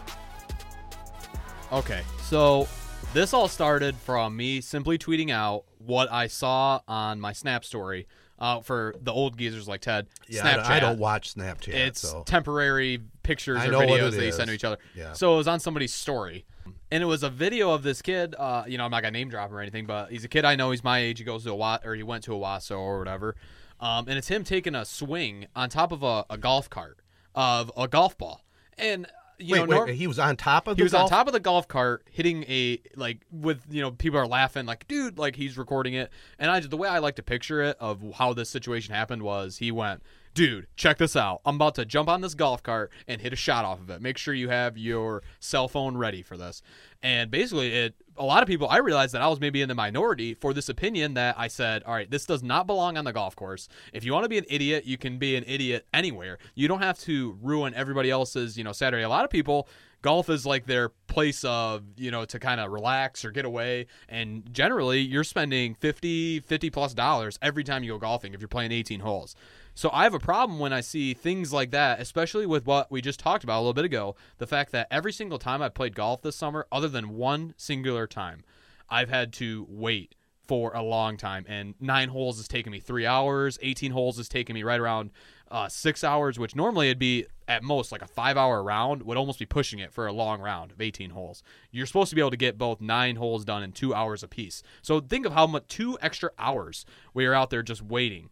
[1.72, 2.68] Okay, so
[3.14, 8.06] this all started from me simply tweeting out what I saw on my Snap story.
[8.38, 10.64] Uh, for the old geezers like Ted, Yeah, Snapchat.
[10.64, 11.74] I, don't watch Snapchat.
[11.74, 12.24] It's so.
[12.26, 14.78] temporary pictures or videos that you send to each other.
[14.96, 15.12] Yeah.
[15.12, 16.44] So it was on somebody's story,
[16.90, 18.34] and it was a video of this kid.
[18.36, 20.56] Uh, you know, I'm not gonna name drop or anything, but he's a kid I
[20.56, 20.72] know.
[20.72, 21.18] He's my age.
[21.20, 23.36] He goes to a Wa- or he went to a Wasso or whatever.
[23.78, 26.98] Um, and it's him taking a swing on top of a, a golf cart
[27.36, 28.44] of a golf ball,
[28.76, 29.06] and
[29.42, 31.04] you wait, know, wait, nor- he was on top of he the was golf?
[31.04, 34.66] on top of the golf cart hitting a like with you know people are laughing
[34.66, 36.10] like dude like he's recording it.
[36.38, 39.58] And I the way I like to picture it of how this situation happened was
[39.58, 40.02] he went
[40.34, 41.40] dude check this out.
[41.44, 44.00] I'm about to jump on this golf cart and hit a shot off of it.
[44.00, 46.62] Make sure you have your cell phone ready for this.
[47.02, 49.74] And basically it a lot of people I realized that I was maybe in the
[49.74, 53.12] minority for this opinion that I said all right this does not belong on the
[53.12, 53.68] golf course.
[53.92, 56.38] If you want to be an idiot you can be an idiot anywhere.
[56.54, 59.02] You don't have to ruin everybody else's you know Saturday.
[59.02, 59.68] A lot of people
[60.02, 63.86] golf is like their place of you know to kind of relax or get away.
[64.08, 68.48] And generally you're spending 50 50 plus dollars every time you go golfing if you're
[68.48, 69.34] playing 18 holes
[69.74, 73.00] so i have a problem when i see things like that especially with what we
[73.00, 75.94] just talked about a little bit ago the fact that every single time i've played
[75.94, 78.42] golf this summer other than one singular time
[78.90, 80.14] i've had to wait
[80.46, 81.44] for a long time.
[81.48, 83.58] And nine holes has taken me three hours.
[83.62, 85.10] 18 holes has taken me right around
[85.50, 89.18] uh, six hours which normally it'd be at most like a five hour round would
[89.18, 91.42] almost be pushing it for a long round of 18 holes.
[91.70, 94.62] You're supposed to be able to get both nine holes done in two hours apiece.
[94.80, 98.30] So think of how much two extra hours we are out there just waiting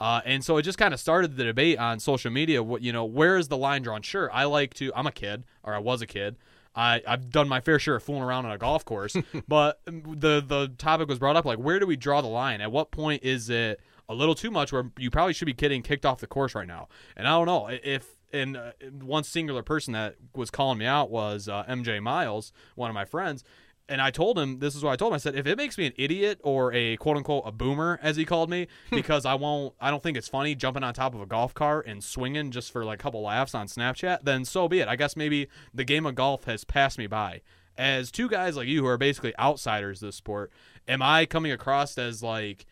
[0.00, 2.62] uh, and so it just kind of started the debate on social media.
[2.62, 4.02] What you know, where is the line drawn?
[4.02, 4.90] Sure, I like to.
[4.96, 6.36] I'm a kid, or I was a kid.
[6.74, 9.16] I, I've done my fair share of fooling around on a golf course,
[9.48, 12.60] but the the topic was brought up like, where do we draw the line?
[12.60, 15.82] At what point is it a little too much where you probably should be getting
[15.82, 16.88] kicked off the course right now?
[17.16, 21.10] And I don't know if and uh, one singular person that was calling me out
[21.10, 23.44] was uh, MJ Miles, one of my friends.
[23.90, 25.16] And I told him, this is what I told him.
[25.16, 28.16] I said, if it makes me an idiot or a quote unquote a boomer, as
[28.16, 28.94] he called me, hmm.
[28.94, 31.88] because I won't, I don't think it's funny jumping on top of a golf cart
[31.88, 34.86] and swinging just for like a couple laughs on Snapchat, then so be it.
[34.86, 37.42] I guess maybe the game of golf has passed me by.
[37.76, 40.52] As two guys like you who are basically outsiders this sport,
[40.86, 42.66] am I coming across as like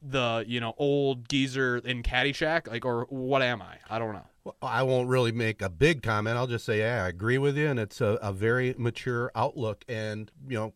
[0.00, 3.78] the you know old geezer in Caddyshack, like, or what am I?
[3.90, 4.26] I don't know.
[4.44, 6.36] Well, I won't really make a big comment.
[6.36, 9.84] I'll just say, yeah, I agree with you, and it's a, a very mature outlook.
[9.88, 10.72] And you know,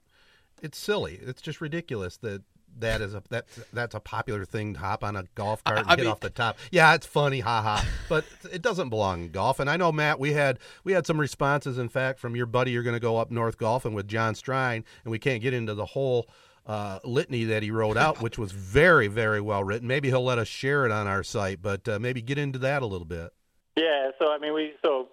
[0.61, 1.18] it's silly.
[1.22, 2.42] It's just ridiculous that
[2.78, 5.88] that is a that's that's a popular thing to hop on a golf cart and
[5.88, 6.56] I get mean- off the top.
[6.70, 7.85] Yeah, it's funny, haha.
[8.08, 9.61] but it doesn't belong in golf.
[9.61, 12.70] And I know Matt, we had we had some responses, in fact, from your buddy.
[12.72, 15.74] You're going to go up north golfing with John Strine, and we can't get into
[15.74, 16.28] the whole.
[16.64, 19.88] Uh, litany that he wrote out, which was very, very well written.
[19.88, 22.83] Maybe he'll let us share it on our site, but uh, maybe get into that
[22.83, 23.33] a little bit.
[23.77, 25.09] Yeah, so I mean, we so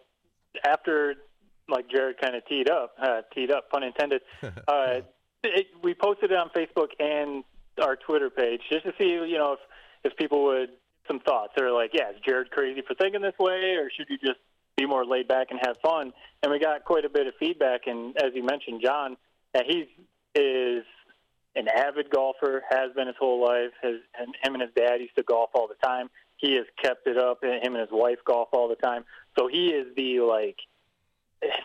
[0.63, 1.15] after
[1.67, 4.21] like Jared kind of teed up, uh, teed up, pun intended.
[4.67, 5.01] Uh,
[5.43, 7.43] it, we posted it on Facebook and
[7.81, 9.59] our Twitter page just to see, you know, if
[10.11, 10.69] if people would
[11.07, 14.17] some thoughts or like, yeah, is Jared crazy for thinking this way, or should you
[14.17, 14.39] just
[14.77, 16.13] be more laid back and have fun?
[16.43, 17.81] And we got quite a bit of feedback.
[17.87, 19.17] And as you mentioned, John,
[19.53, 19.87] that he
[20.39, 20.83] is
[21.55, 23.71] an avid golfer, has been his whole life.
[23.81, 26.09] His and him and his dad used to golf all the time.
[26.37, 27.39] He has kept it up.
[27.43, 29.03] and Him and his wife golf all the time.
[29.37, 30.57] So he is the like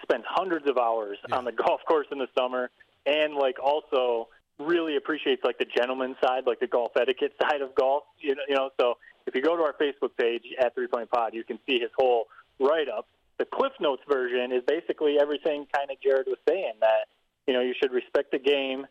[0.02, 2.70] spends hundreds of hours on the golf course in the summer,
[3.06, 7.74] and like also really appreciates like the gentleman side, like the golf etiquette side of
[7.74, 8.04] golf.
[8.18, 8.70] You know, you know.
[8.80, 8.94] So
[9.26, 11.90] if you go to our Facebook page at Three Point Pod, you can see his
[11.96, 12.26] whole
[12.58, 13.06] write up.
[13.38, 17.06] the Cliff Notes version is basically everything kind of Jared was saying that
[17.46, 18.86] you know you should respect the game.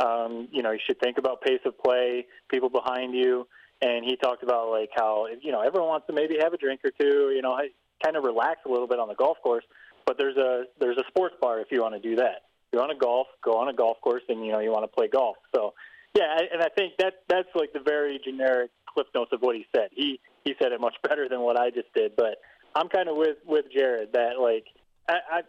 [0.00, 3.46] Um, you know, you should think about pace of play, people behind you,
[3.82, 6.80] and he talked about like how you know everyone wants to maybe have a drink
[6.84, 7.58] or two, you know,
[8.02, 9.64] kind of relax a little bit on the golf course.
[10.06, 12.46] But there's a there's a sports bar if you want to do that.
[12.66, 14.84] If you want to golf, go on a golf course, and you know you want
[14.84, 15.36] to play golf.
[15.54, 15.74] So
[16.14, 19.66] yeah, and I think that that's like the very generic cliff notes of what he
[19.74, 19.88] said.
[19.92, 22.38] He he said it much better than what I just did, but
[22.74, 24.66] I'm kind of with with Jared that like
[25.08, 25.40] I, I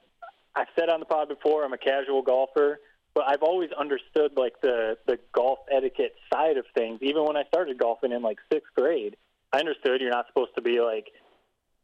[0.56, 2.80] I've said on the pod before I'm a casual golfer,
[3.20, 7.00] but I've always understood like the the golf etiquette side of things.
[7.02, 9.18] Even when I started golfing in like sixth grade,
[9.52, 11.08] I understood you're not supposed to be like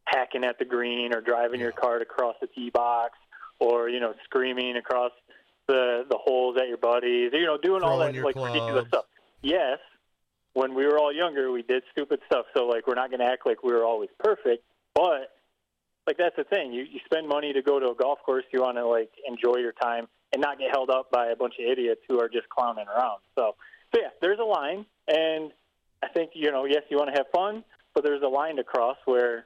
[0.06, 3.18] hacking at the green or driving your cart across the tee box
[3.60, 5.12] or you know screaming across
[5.68, 7.32] the the holes at your buddies.
[7.34, 9.06] You know, doing all that like ridiculous stuff.
[9.42, 9.80] Yes,
[10.54, 12.46] when we were all younger, we did stupid stuff.
[12.56, 15.36] So like, we're not going to act like we were always perfect, but
[16.08, 16.72] like that's the thing.
[16.72, 18.46] You you spend money to go to a golf course.
[18.54, 21.56] You want to like enjoy your time and not get held up by a bunch
[21.60, 23.20] of idiots who are just clowning around.
[23.36, 23.56] So
[23.94, 25.52] so yeah, there's a line, and
[26.04, 28.64] I think you know, yes, you want to have fun, but there's a line to
[28.64, 29.46] cross where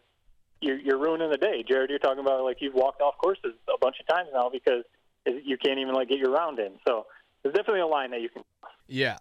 [0.61, 1.63] you're, you're ruining the day.
[1.67, 4.83] Jared, you're talking about like you've walked off courses a bunch of times now because
[5.25, 6.73] you can't even like get your round in.
[6.87, 7.05] So
[7.43, 8.43] there's definitely a line that you can.
[8.87, 9.17] Yeah.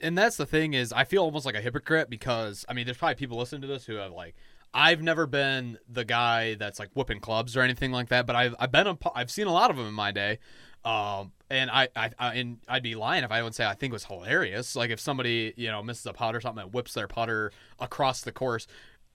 [0.00, 2.98] And that's the thing is I feel almost like a hypocrite because I mean there's
[2.98, 4.34] probably people listening to this who have like
[4.72, 8.54] I've never been the guy that's like whooping clubs or anything like that, but I've
[8.58, 10.40] I've been a, I've seen a lot of them in my day.
[10.84, 13.92] Um, and I, I, I and I'd be lying if I would say I think
[13.92, 14.76] it was hilarious.
[14.76, 18.22] Like if somebody you know misses a putt or something and whips their putter across
[18.22, 18.66] the course,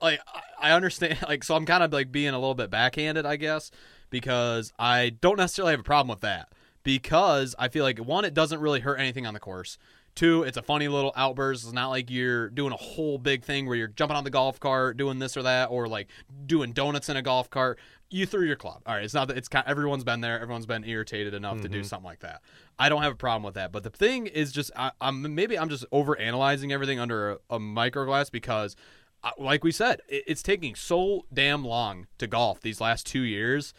[0.02, 0.20] like
[0.60, 1.20] I understand.
[1.28, 3.72] Like so I'm kind of like being a little bit backhanded, I guess,
[4.10, 6.50] because I don't necessarily have a problem with that
[6.84, 9.78] because I feel like one, it doesn't really hurt anything on the course.
[10.16, 11.64] Two, it's a funny little outburst.
[11.64, 14.60] It's not like you're doing a whole big thing where you're jumping on the golf
[14.60, 16.08] cart, doing this or that, or like
[16.46, 17.80] doing donuts in a golf cart.
[18.12, 18.82] You threw your club.
[18.86, 19.64] All right, it's not that it's kind.
[19.68, 20.40] Everyone's been there.
[20.40, 22.42] Everyone's been irritated enough to do something like that.
[22.80, 23.72] I don't have a problem with that.
[23.72, 27.38] But the thing is, just I, I'm maybe I'm just over analyzing everything under a,
[27.52, 28.76] a microglass because,
[29.24, 33.22] uh, like we said, it, it's taking so damn long to golf these last two
[33.22, 33.74] years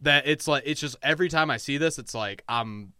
[0.00, 2.92] that it's like it's just every time I see this, it's like I'm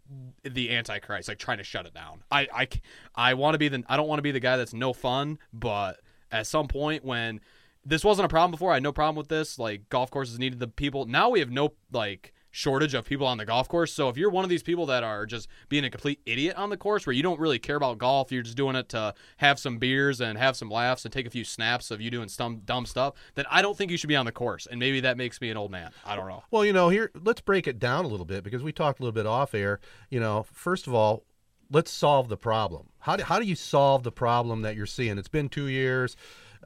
[0.43, 2.23] the antichrist, like trying to shut it down.
[2.31, 2.69] I I,
[3.15, 5.39] I want to be the I don't want to be the guy that's no fun,
[5.53, 7.41] but at some point when
[7.87, 9.59] this wasn't a problem before, I had no problem with this.
[9.59, 11.07] Like golf courses needed the people.
[11.07, 13.93] Now we have no like shortage of people on the golf course.
[13.93, 16.71] So if you're one of these people that are just being a complete idiot on
[16.71, 19.59] the course where you don't really care about golf, you're just doing it to have
[19.59, 22.61] some beers and have some laughs and take a few snaps of you doing some
[22.65, 24.67] dumb stuff, then I don't think you should be on the course.
[24.67, 25.93] And maybe that makes me an old man.
[26.05, 26.43] I don't know.
[26.51, 29.03] Well, you know, here let's break it down a little bit because we talked a
[29.03, 29.79] little bit off air.
[30.11, 31.25] You know, first of all,
[31.71, 32.89] let's solve the problem.
[33.01, 35.19] How do, how do you solve the problem that you're seeing?
[35.19, 36.17] It's been two years.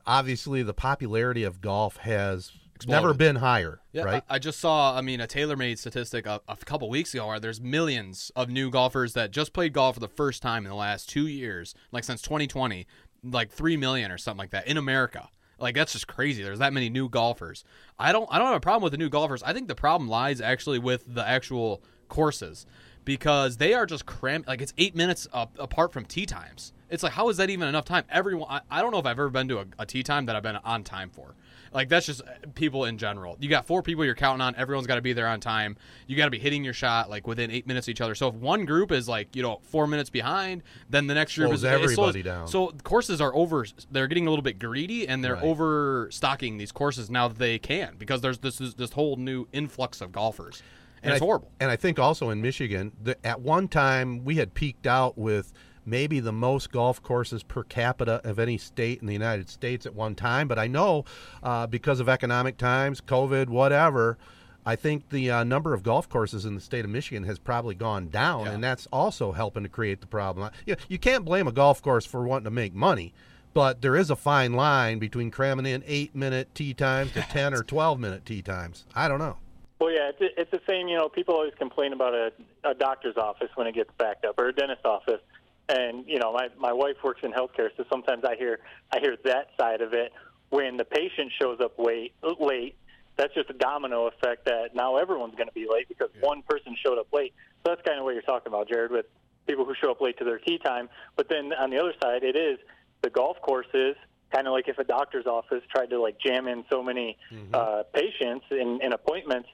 [0.07, 2.53] Obviously, the popularity of golf has
[2.87, 4.23] never been higher, Yeah, right?
[4.29, 7.41] I, I just saw, I mean, a TaylorMade statistic a, a couple weeks ago where
[7.41, 10.77] there's millions of new golfers that just played golf for the first time in the
[10.77, 12.87] last two years, like since 2020,
[13.25, 15.29] like three million or something like that in America.
[15.59, 16.43] Like that's just crazy.
[16.43, 17.65] There's that many new golfers.
[17.99, 19.43] I don't, I don't have a problem with the new golfers.
[19.43, 22.65] I think the problem lies actually with the actual courses
[23.05, 24.49] because they are just cramped.
[24.49, 26.73] Like it's eight minutes up, apart from tee times.
[26.91, 28.05] It's like how is that even enough time?
[28.11, 30.37] Everyone, I, I don't know if I've ever been to a, a tee time that
[30.37, 31.35] I've been on time for.
[31.73, 33.37] Like that's just uh, people in general.
[33.39, 34.57] You got four people you're counting on.
[34.57, 35.77] Everyone's got to be there on time.
[36.09, 38.17] You got to be hitting your shot like within eight minutes of each other.
[38.17, 41.49] So if one group is like you know four minutes behind, then the next group
[41.51, 42.49] Slows is it slows- everybody down.
[42.49, 43.65] So courses are over.
[43.91, 45.45] They're getting a little bit greedy and they're Right.
[45.45, 50.01] overstocking these courses now that they can because there's this this, this whole new influx
[50.01, 50.63] of golfers,
[51.05, 51.53] and, it's I, horrible.
[51.61, 55.53] And I think also in Michigan, the, at one time we had peaked out with
[55.91, 59.95] maybe the most golf courses per capita of any state in the United States at
[59.95, 60.49] one time.
[60.49, 61.05] But I know
[61.43, 64.17] uh, because of economic times, COVID, whatever.
[64.65, 67.75] I think the uh, number of golf courses in the state of Michigan has probably
[67.75, 68.53] gone down, Yeah.
[68.53, 70.51] and that's also helping to create the problem.
[70.67, 73.15] You, you can't blame a golf course for wanting to make money,
[73.55, 77.55] but there is a fine line between cramming in eight minute tee times to 10
[77.55, 78.85] or 12 minute tee times.
[78.95, 79.39] I don't know.
[79.81, 80.89] Well, yeah, it's, it's the same.
[80.89, 82.31] You know, people always complain about a,
[82.63, 85.23] a doctor's office when it gets backed up, or a dentist office.
[85.71, 88.59] And you know, my my wife works in healthcare, so sometimes I hear
[88.93, 90.13] I hear that side of it.
[90.49, 92.75] When the patient shows up late, late,
[93.17, 94.47] that's just a domino effect.
[94.47, 97.35] That now everyone's going to be late because one person showed up late.
[97.63, 99.07] So that's kind of what you're talking about, Jared, with
[99.47, 100.89] people who show up late to their tee time.
[101.15, 102.59] But then on the other side, it is
[103.03, 103.95] the golf courses.
[104.33, 107.17] Kind of like if a doctor's office tried to like jam in so many
[107.55, 109.49] uh, patients in, in appointments,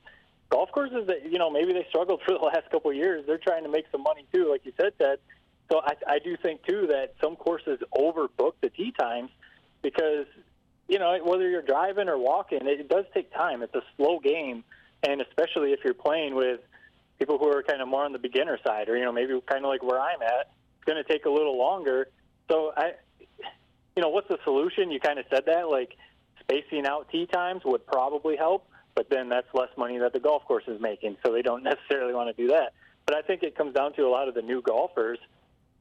[0.50, 3.24] golf courses that you know maybe they struggled for the last couple of years.
[3.26, 5.18] They're trying to make some money too, like you said, Ted.
[5.70, 9.30] So I, I do think too that some courses overbook the tee times
[9.82, 10.26] because
[10.88, 13.62] you know, whether you're driving or walking, it does take time.
[13.62, 14.62] It's a slow game,
[15.02, 16.60] and especially if you're playing with
[17.18, 19.64] people who are kind of more on the beginner side, or you know, maybe kind
[19.64, 22.08] of like where I'm at, it's going to take a little longer.
[22.48, 22.92] So I,
[23.96, 24.90] you know, what's the solution?
[24.90, 25.96] You kind of said that, like
[26.40, 30.44] spacing out tee times would probably help, but then that's less money that the golf
[30.44, 32.74] course is making, so they don't necessarily want to do that.
[33.06, 35.18] But I think it comes down to a lot of the new golfers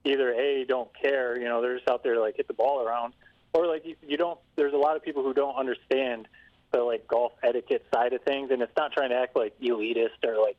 [0.06, 2.82] either a don't care, you know, they're just out there to, like hit the ball
[2.82, 3.13] around,
[3.54, 4.39] or like you, you don't.
[4.56, 6.28] There's a lot of people who don't understand
[6.72, 10.24] the like golf etiquette side of things, and it's not trying to act like elitist
[10.24, 10.58] or like,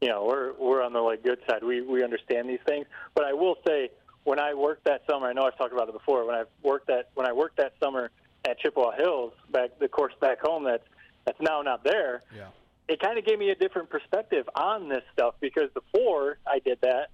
[0.00, 1.62] you know, we're we're on the like good side.
[1.62, 3.90] We we understand these things, but I will say
[4.24, 6.26] when I worked that summer, I know I've talked about it before.
[6.26, 8.10] When I worked that when I worked that summer
[8.46, 10.86] at Chippewa Hills, back the course back home that's
[11.24, 12.22] that's now not there.
[12.34, 12.48] Yeah.
[12.88, 16.78] It kind of gave me a different perspective on this stuff because before I did
[16.80, 17.08] that,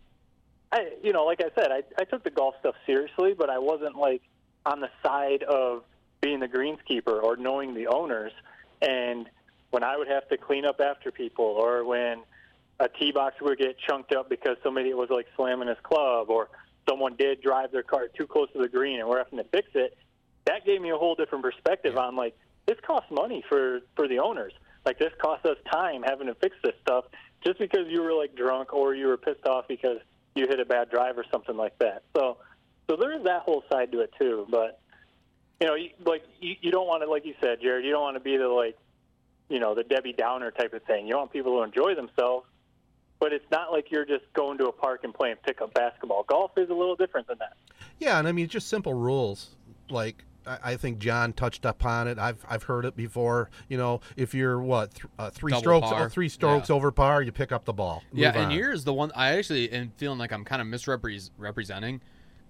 [0.75, 3.59] I, you know, like I said, I, I took the golf stuff seriously, but I
[3.59, 4.23] wasn't like
[4.67, 5.85] on the side of
[6.21, 8.33] being the greenskeeper or knowing the owners.
[8.83, 9.31] And
[9.71, 12.25] when I would have to clean up after people, or when
[12.81, 16.49] a tee box would get chunked up because somebody was like slamming his club, or
[16.89, 19.69] someone did drive their cart too close to the green and we're having to fix
[19.75, 19.97] it,
[20.47, 24.19] that gave me a whole different perspective on like this costs money for for the
[24.19, 24.53] owners.
[24.85, 27.05] Like this costs us time having to fix this stuff
[27.45, 29.99] just because you were like drunk or you were pissed off because
[30.35, 32.03] you hit a bad drive or something like that.
[32.17, 32.39] So,
[32.89, 34.47] so there is that whole side to it too.
[34.51, 34.81] But
[35.61, 38.03] you know, you, like you, you don't want to, like you said, Jared, you don't
[38.03, 38.77] want to be the like,
[39.49, 41.07] you know, the Debbie Downer type of thing.
[41.07, 42.47] You want people to enjoy themselves,
[43.21, 46.25] but it's not like you're just going to a park and playing pickup basketball.
[46.25, 47.57] Golf is a little different than that.
[47.99, 49.51] Yeah, and I mean just simple rules
[49.89, 52.19] like I think John touched upon it.
[52.19, 53.51] I've I've heard it before.
[53.69, 56.07] You know, if you're what th- uh, three Double strokes par.
[56.07, 56.77] or three strokes Yeah.
[56.77, 58.03] over par, you pick up the ball.
[58.13, 58.51] Yeah, Move and on.
[58.53, 62.01] here's the one I actually am feeling like I'm kind of misrepresenting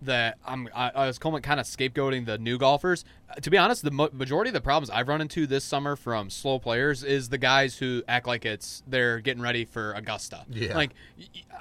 [0.03, 3.05] that I'm I, I was calling kind of scapegoating the new golfers.
[3.31, 5.97] Uh, To be honest, the mo- majority of the problems I've run into this summer
[5.97, 10.45] from slow players is the guys who act like it's they're getting ready for Augusta.
[10.51, 10.75] Yeah.
[10.75, 10.91] Like,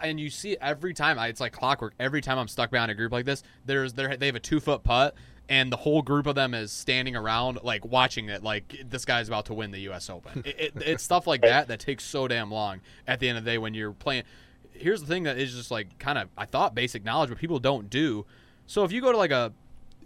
[0.01, 1.17] and you see every time.
[1.19, 1.93] I, it's like clockwork.
[1.99, 4.59] Every time I'm stuck behind a group like this, there's there they have a two
[4.59, 5.15] foot putt.
[5.49, 9.27] And the whole group of them is standing around, like watching it, like this guy's
[9.27, 10.09] about to win the U.S.
[10.09, 10.41] Open.
[10.45, 12.79] it, it, it's stuff like that that takes so damn long.
[13.07, 14.23] At the end of the day, when you're playing,
[14.71, 17.59] here's the thing that is just like kind of I thought basic knowledge, but people
[17.59, 18.25] don't do.
[18.67, 19.51] So if you go to like a,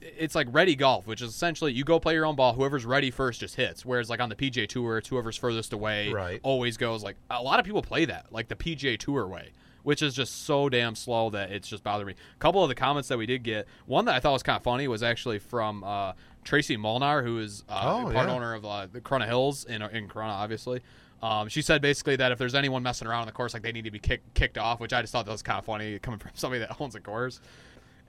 [0.01, 2.53] it's like ready golf, which is essentially you go play your own ball.
[2.53, 3.85] Whoever's ready first just hits.
[3.85, 6.39] Whereas like on the PGA Tour, it's whoever's furthest away Right.
[6.41, 7.03] always goes.
[7.03, 9.51] Like a lot of people play that, like the PGA Tour way,
[9.83, 12.13] which is just so damn slow that it's just bothering me.
[12.35, 14.57] A couple of the comments that we did get, one that I thought was kind
[14.57, 16.13] of funny was actually from uh,
[16.43, 18.33] Tracy Molnar, who is uh, Oh, part yeah.
[18.33, 20.81] owner of uh, the Corunna Hills in in Corunna, obviously.
[21.21, 23.71] Um, she said basically that if there's anyone messing around on the course, like they
[23.71, 25.97] need to be kick, kicked off, which I just thought that was kind of funny
[26.03, 27.39] coming from somebody that owns a course.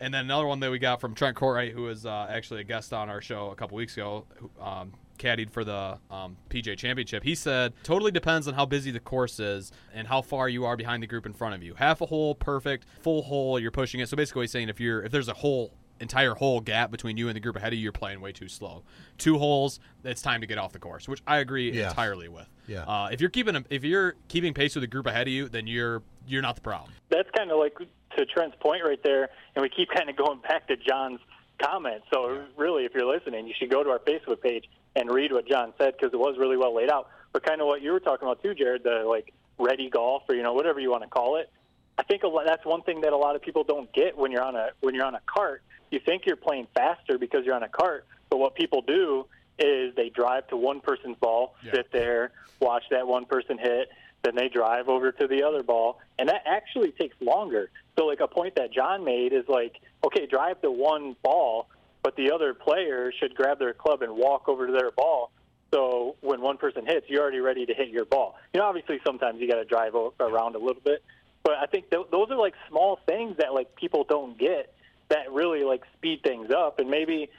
[0.00, 2.64] And then another one that we got from Trent Corey, who was uh, actually a
[2.64, 4.26] guest on our show a couple weeks ago,
[4.60, 7.22] um, caddied for the um, PGA Championship.
[7.22, 10.76] He said, totally depends on how busy the course is and how far you are
[10.76, 11.74] behind the group in front of you.
[11.74, 12.86] Half a hole, perfect.
[13.02, 14.08] Full hole, you're pushing it.
[14.08, 17.28] So basically, he's saying if you're if there's a whole entire hole gap between you
[17.28, 18.84] and the group ahead of you, you're playing way too slow.
[19.18, 21.88] Two holes, it's time to get off the course, which I agree Yeah.
[21.88, 22.46] entirely with.
[22.68, 22.84] Yeah.
[22.84, 25.48] Uh, if you're keeping a, if you're keeping pace with the group ahead of you,
[25.48, 26.92] then you're you're not the problem.
[27.10, 27.76] that's kind of like
[28.16, 31.20] to Trent's point right there, and we keep kind of going back to John's
[31.58, 32.02] comment.
[32.12, 34.64] So really, if you're listening, you should go to our Facebook page
[34.96, 37.08] and read what John said because it was really well laid out.
[37.32, 40.34] But kind of what you were talking about too, Jared, the like ready golf or
[40.34, 41.50] you know whatever you want to call it.
[41.98, 44.30] I think a lot, that's one thing that a lot of people don't get when
[44.30, 45.62] you're on a when you're on a cart.
[45.90, 49.26] You think you're playing faster because you're on a cart, but what people do
[49.58, 51.72] is they drive to one person's ball, Yeah.
[51.72, 53.88] sit there, watch that one person hit,
[54.22, 57.70] then they drive over to the other ball, and that actually takes longer.
[57.98, 61.68] So, like a point that John made is like, okay, drive to one ball,
[62.02, 65.30] but the other player should grab their club and walk over to their ball.
[65.72, 68.36] So when one person hits, you're already ready to hit your ball.
[68.54, 71.04] You know, obviously sometimes you got to drive around a little bit,
[71.42, 74.72] but I think th- those are like small things that like people don't get
[75.08, 77.30] that really like speed things up, and maybe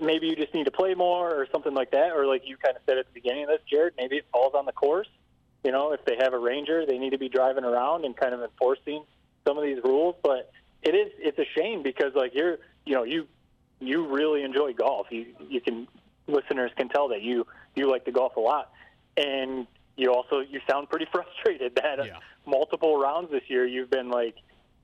[0.00, 2.76] maybe you just need to play more or something like that, or like you kind
[2.76, 5.08] of said at the beginning of this, Jared, maybe it falls on the course.
[5.66, 8.32] You know, if they have a ranger, they need to be driving around and kind
[8.32, 9.02] of enforcing
[9.44, 10.14] some of these rules.
[10.22, 13.26] But it is it's a shame because like you're you know you
[13.80, 15.08] you really enjoy golf.
[15.10, 15.88] You you can
[16.28, 18.70] listeners can tell that you you like to golf a lot,
[19.16, 22.18] and you also you sound pretty frustrated that Yeah.
[22.46, 24.36] multiple rounds this year you've been like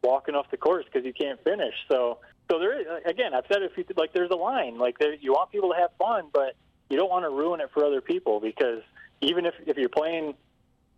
[0.03, 1.74] walking off the course because you can't finish.
[1.89, 2.18] So
[2.51, 5.14] so there is again I've said it a few like there's a line like there,
[5.14, 6.57] you want people to have fun, but
[6.91, 8.83] you don't want to ruin it for other people because
[9.20, 10.35] even if if you're playing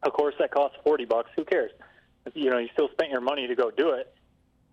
[0.05, 1.73] a course that costs forty bucks, who cares?
[2.35, 4.15] You know, you still spent your money to go do it,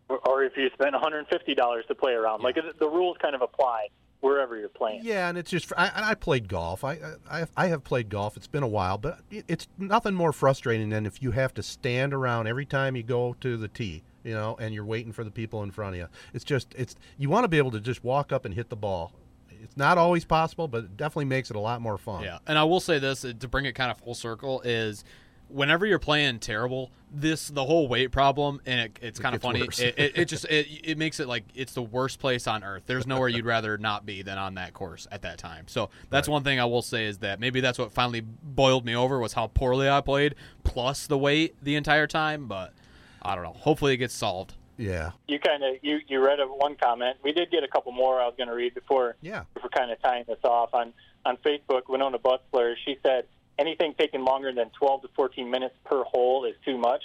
[0.09, 2.41] or, or if you spent one hundred and fifty dollars to play around.
[2.43, 3.87] Like the, the rules kind of apply
[4.21, 5.01] wherever you're playing.
[5.03, 6.83] Yeah, and it's just I, I played golf.
[6.83, 8.37] I, I I have played golf.
[8.37, 12.13] It's been a while, but it's nothing more frustrating than if you have to stand
[12.13, 15.31] around every time you go to the tee, you know, and you're waiting for the
[15.31, 16.07] people in front of you.
[16.33, 18.75] It's just it's you want to be able to just walk up and hit the
[18.75, 19.11] ball.
[19.71, 22.25] It's not always possible, but it definitely makes it a lot more fun.
[22.25, 25.05] Yeah, and I will say this to bring it kind of full circle is
[25.47, 29.61] whenever you're playing terrible, this the whole weight problem, and it, it's kind of funny.
[29.61, 32.83] It, it, it, just it, it makes it like it's the worst place on earth.
[32.85, 35.69] There's nowhere you'd rather not be than on that course at that time.
[35.69, 36.33] So that's right.
[36.33, 39.31] one thing I will say is that maybe that's what finally boiled me over was
[39.31, 42.47] how poorly I played, plus the weight the entire time.
[42.47, 42.73] But
[43.21, 43.55] I don't know.
[43.57, 44.55] Hopefully it gets solved.
[44.81, 45.11] Yeah.
[45.27, 47.17] You kind of you you read one comment.
[47.23, 48.19] We did get a couple more.
[48.19, 49.15] I was going to read before.
[49.21, 49.43] Yeah.
[49.53, 52.75] Before kind of tying this off on on Facebook, Winona Butler.
[52.83, 53.25] She said
[53.59, 57.03] anything taking longer than 12 to 14 minutes per hole is too much.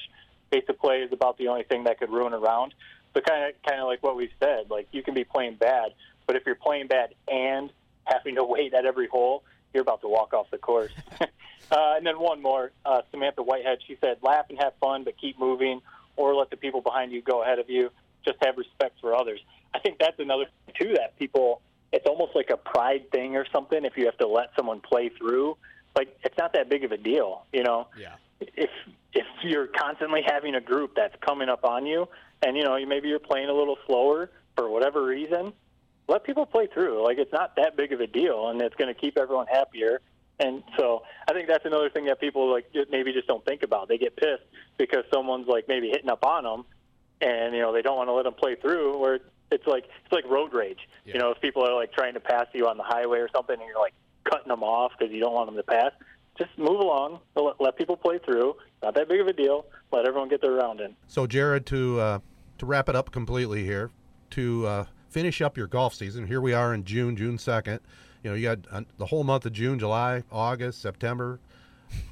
[0.51, 2.73] Pace of play is about the only thing that could ruin a round.
[3.13, 5.93] So kind of kind of like what we said, like you can be playing bad,
[6.27, 7.71] but if you're playing bad and
[8.05, 10.93] having to wait at every hole, you're about to walk off the course.
[11.21, 11.27] uh,
[11.71, 13.79] and then one more, uh, Samantha Whitehead.
[13.87, 15.83] She said, "Laugh and have fun, but keep moving,
[16.17, 17.91] or let the people behind you go ahead of you.
[18.25, 19.41] Just have respect for others."
[19.75, 21.63] I think that's another thing too that people.
[21.93, 23.85] It's almost like a pride thing or something.
[23.85, 25.57] If you have to let someone play through,
[25.97, 27.89] like it's not that big of a deal, you know.
[27.99, 28.15] Yeah.
[28.41, 28.71] If
[29.15, 32.09] if you're constantly having a group that's coming up on you,
[32.43, 35.53] and you know maybe you're playing a little slower for whatever reason,
[36.09, 37.03] let people play through.
[37.05, 40.01] Like it's not that big of a deal, and it's going to keep everyone happier.
[40.39, 43.89] And so I think that's another thing that people like maybe just don't think about.
[43.89, 44.45] They get pissed
[44.77, 46.65] because someone's like maybe hitting up on them,
[47.21, 48.99] and you know they don't want to let them play through.
[48.99, 49.21] Where
[49.51, 50.81] it's like it's like road rage.
[51.05, 51.15] Yeah.
[51.15, 53.57] You know, if people are like trying to pass you on the highway or something,
[53.59, 53.95] and you're like,
[54.31, 55.93] cutting them off because you don't want them to pass.
[56.39, 57.21] Just move along.
[57.35, 58.57] Let, let people play through.
[58.83, 59.67] Not that big of a deal.
[59.91, 60.95] Let everyone get their round in.
[61.07, 62.19] So, Jared, to uh,
[62.59, 63.91] to wrap it up completely here,
[64.31, 66.27] to uh, finish up your golf season.
[66.27, 67.81] Here we are in June, June second.
[68.23, 71.41] You know, you got uh, the whole month of June, July, August, September,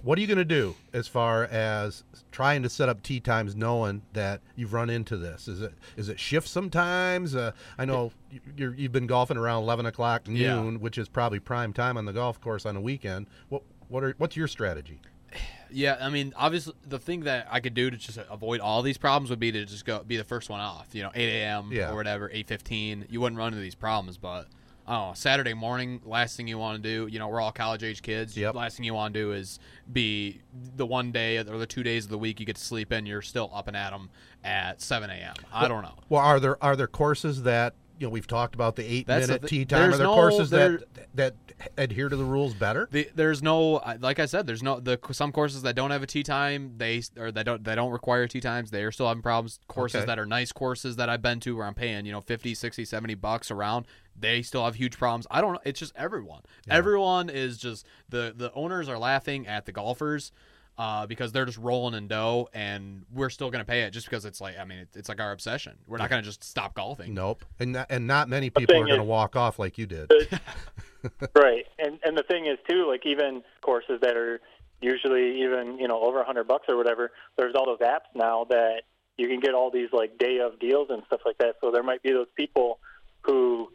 [0.02, 3.56] what are you going to do as far as trying to set up tee times,
[3.56, 5.48] knowing that you've run into this?
[5.48, 7.34] Is it is it shift sometimes?
[7.34, 8.12] Uh, I know
[8.56, 10.78] you have been golfing around eleven o'clock noon, yeah.
[10.78, 13.26] which is probably prime time on the golf course on a weekend.
[13.48, 15.00] What what are what's your strategy?
[15.70, 18.96] Yeah, I mean, obviously, the thing that I could do to just avoid all these
[18.96, 20.86] problems would be to just go be the first one off.
[20.92, 21.70] You know, eight a.m.
[21.72, 21.90] Yeah.
[21.90, 23.06] or whatever, eight fifteen.
[23.10, 24.46] You wouldn't run into these problems, but
[24.86, 28.02] oh, Saturday morning, last thing you want to do, you know, we're all college age
[28.02, 28.36] kids.
[28.36, 28.54] Yep.
[28.54, 29.58] Last thing you want to do is
[29.92, 30.40] be
[30.76, 33.06] the one day or the two days of the week you get to sleep in,
[33.06, 34.10] you're still up and at them
[34.42, 35.34] at 7 a.m.
[35.52, 35.94] I don't know.
[36.08, 39.28] Well, are there are there courses that you know we've talked about the eight That's
[39.28, 39.92] minute the th- tee time?
[39.92, 41.34] Are there no, courses there, that that
[41.78, 42.88] adhere to the rules better?
[42.90, 46.06] The, there's no, like I said, there's no the some courses that don't have a
[46.06, 46.74] tee time.
[46.76, 48.70] They or they don't they don't require tee times.
[48.70, 49.60] They are still having problems.
[49.68, 50.06] Courses okay.
[50.06, 52.84] that are nice courses that I've been to where I'm paying you know 50, 60,
[52.84, 53.86] 70 bucks around
[54.18, 55.26] they still have huge problems.
[55.30, 55.60] I don't know.
[55.64, 56.42] It's just everyone.
[56.66, 56.74] Yeah.
[56.74, 60.32] Everyone is just the the owners are laughing at the golfers
[60.76, 64.06] uh, because they're just rolling in dough, and we're still going to pay it just
[64.06, 65.76] because it's like I mean it's like our obsession.
[65.86, 67.14] We're not going to just stop golfing.
[67.14, 70.10] Nope, and not, and not many people are going to walk off like you did.
[71.34, 74.40] right, and and the thing is too, like even courses that are
[74.80, 77.12] usually even you know over a hundred bucks or whatever.
[77.36, 78.82] There's all those apps now that
[79.16, 81.56] you can get all these like day of deals and stuff like that.
[81.60, 82.80] So there might be those people
[83.22, 83.70] who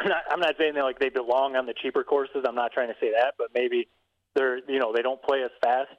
[0.00, 2.44] I'm not, I'm not saying that like they belong on the cheaper courses.
[2.46, 3.88] I'm not trying to say that, but maybe
[4.34, 5.90] they're you know they don't play as fast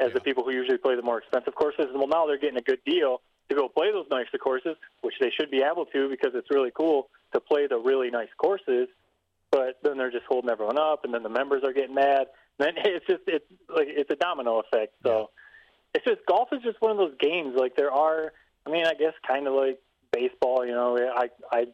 [0.00, 0.14] as yeah.
[0.14, 1.86] the people who usually play the more expensive courses.
[1.94, 5.30] Well, now they're getting a good deal to go play those nicer courses, which they
[5.38, 8.88] should be able to because it's really cool to play the really nice courses.
[9.50, 12.28] But then they're just holding everyone up, and then the members are getting mad.
[12.58, 14.94] And then it's just it's like it's a domino effect.
[15.02, 15.24] So yeah.
[15.94, 17.54] it's just golf is just one of those games.
[17.56, 18.32] Like there are,
[18.66, 19.80] I mean, I guess kind of like
[20.12, 20.64] baseball.
[20.64, 21.66] You know, I I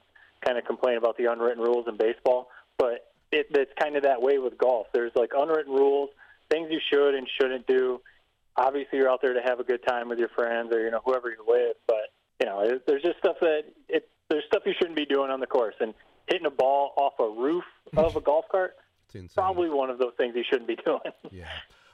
[0.44, 4.20] kind of complain about the unwritten rules in baseball, but it, it's kind of that
[4.20, 4.86] way with golf.
[4.92, 6.10] There's like unwritten rules,
[6.50, 8.00] things you should and shouldn't do.
[8.56, 11.00] Obviously, you're out there to have a good time with your friends or you know
[11.04, 14.74] whoever you're with, but you know it, there's just stuff that it there's stuff you
[14.78, 15.94] shouldn't be doing on the course, and
[16.26, 17.64] hitting a ball off a roof
[17.96, 18.76] of a golf cart.
[19.34, 21.00] Probably one of those things you shouldn't be doing.
[21.30, 21.48] Yeah.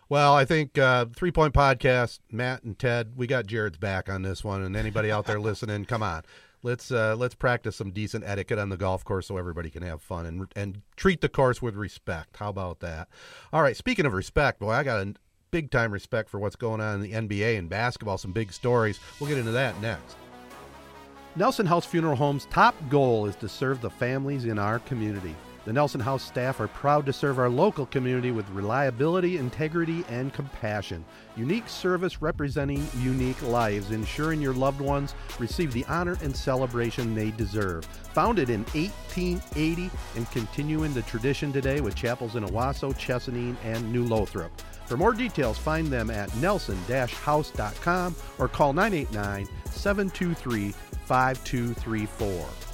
[0.09, 4.21] Well, I think uh, Three Point Podcast, Matt and Ted, we got Jared's back on
[4.21, 6.25] this one, and anybody out there listening, come on,
[6.65, 10.03] let's uh, let's practice some decent etiquette on the golf course so everybody can have
[10.03, 12.39] fun and and treat the course with respect.
[12.39, 13.09] How about that?
[13.53, 13.77] All right.
[13.77, 15.15] Speaking of respect, boy, I got a
[15.53, 18.19] big time respect for what's going on in the NBA and basketball.
[18.19, 18.99] Some big stories.
[19.21, 20.17] We'll get into that next.
[21.37, 25.35] Nelson House Funeral Home's top goal is to serve the families in our community.
[25.65, 30.31] The Nelson House staff are proud to serve our local community with reliability, integrity, and
[30.31, 31.03] compassion.
[31.37, 37.31] Unique service representing unique lives, ensuring your loved ones receive the honor and celebration they
[37.31, 37.87] deserve.
[38.13, 44.05] Founded in 1880 and continuing the tradition today with chapels in Owosso, Chesaning, and New
[44.05, 44.53] Lothrop.
[44.85, 50.75] For more details, find them at nelson-house.com or call 989 723
[51.07, 52.74] 5234.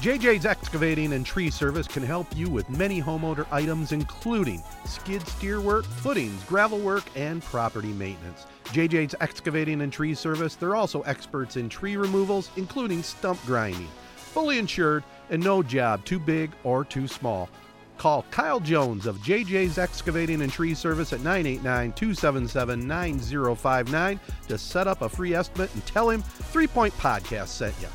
[0.00, 5.60] JJ's Excavating and Tree Service can help you with many homeowner items, including skid steer
[5.60, 8.46] work, footings, gravel work, and property maintenance.
[8.66, 13.88] JJ's Excavating and Tree Service, they're also experts in tree removals, including stump grinding.
[14.16, 17.48] Fully insured and no job too big or too small.
[17.96, 24.86] Call Kyle Jones of JJ's Excavating and Tree Service at 989 277 9059 to set
[24.86, 27.88] up a free estimate and tell him Three Point Podcast sent you.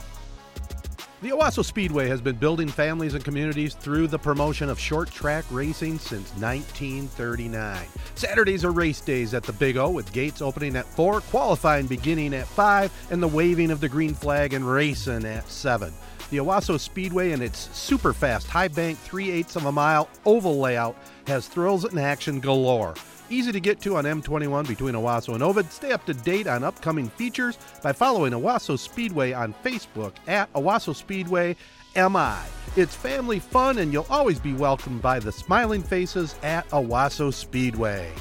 [1.22, 5.45] The Owosso Speedway has been building families and communities through the promotion of short track
[5.51, 7.86] racing since 1939.
[8.15, 12.34] Saturdays are race days at the Big O with gates opening at 4, qualifying beginning
[12.34, 15.93] at 5, and the waving of the green flag and racing at 7.
[16.32, 20.59] The Owosso Speedway and its super fast high bank 3 eighths of a mile oval
[20.59, 20.95] layout
[21.28, 22.95] has thrills and action galore.
[23.32, 25.71] Easy to get to on M21 between Owosso and Ovid.
[25.71, 30.93] Stay up to date on upcoming features by following Owosso Speedway on Facebook at Owosso
[30.93, 31.55] Speedway
[31.95, 32.38] MI.
[32.75, 38.11] It's family fun and you'll always be welcomed by the smiling faces at Owosso Speedway.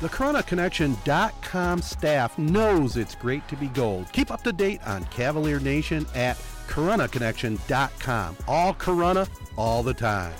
[0.00, 4.06] The CorunnaConnection.com staff knows it's great to be gold.
[4.12, 6.36] Keep up to date on Cavalier Nation at
[6.68, 8.36] CorunnaConnection.com.
[8.46, 10.34] All Corunna, all the time.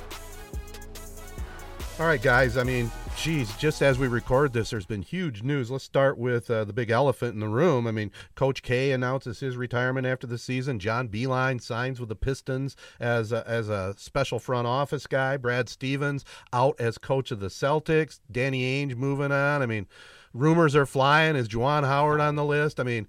[2.00, 2.56] All right, guys.
[2.56, 5.70] I mean, geez, just as we record this, there's been huge news.
[5.70, 7.86] Let's start with uh, the big elephant in the room.
[7.86, 10.78] I mean, Coach K announces his retirement after the season.
[10.78, 15.36] John Beilein signs with the Pistons as a, as a special front office guy.
[15.36, 18.20] Brad Stevens out as coach of the Celtics.
[18.30, 19.62] Danny Ainge moving on.
[19.62, 19.86] I mean,
[20.32, 21.36] rumors are flying.
[21.36, 22.80] Is Juwan Howard on the list?
[22.80, 23.06] I mean,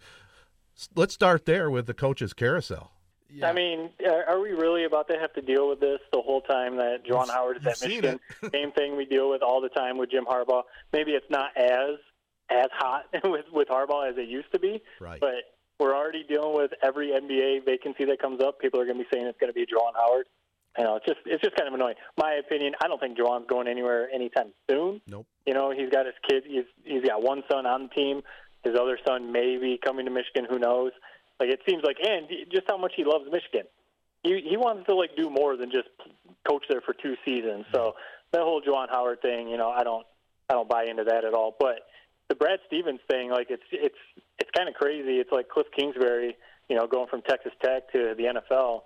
[0.95, 2.91] let's start there with the coaches carousel.
[3.33, 3.49] Yeah.
[3.49, 6.41] I mean, are are we really about to have to deal with this the whole
[6.41, 8.19] time that Juwan Howard is at Michigan?
[8.51, 10.63] Same thing we deal with all the time with Jim Harbaugh.
[10.91, 11.97] Maybe it's not as
[12.51, 15.19] as hot with with Harbaugh as it used to be, Right.
[15.19, 15.35] but
[15.79, 18.59] we're already dealing with every NBA vacancy that comes up.
[18.59, 20.27] People are going to be saying it's going to be Juwan Howard.
[20.77, 21.95] You know, it's just it's just kind of annoying.
[22.17, 25.01] My opinion, I don't think Juwan's going anywhere anytime soon.
[25.07, 25.25] Nope.
[25.47, 26.43] You know, he's got his kid.
[26.45, 28.21] He's he's got one son on the team.
[28.63, 30.45] His other son may be coming to Michigan.
[30.49, 30.91] Who knows?
[31.39, 33.67] Like it seems like, and just how much he loves Michigan.
[34.23, 35.89] He he wants to like do more than just
[36.47, 37.65] coach there for two seasons.
[37.73, 37.95] So
[38.31, 40.05] that whole Juwan Howard thing, you know, I don't
[40.49, 41.55] I don't buy into that at all.
[41.59, 41.87] But
[42.29, 43.97] the Brad Stevens thing, like it's it's
[44.39, 45.17] it's kind of crazy.
[45.19, 46.37] It's like Cliff Kingsbury,
[46.69, 48.81] you know, going from Texas Tech to the NFL.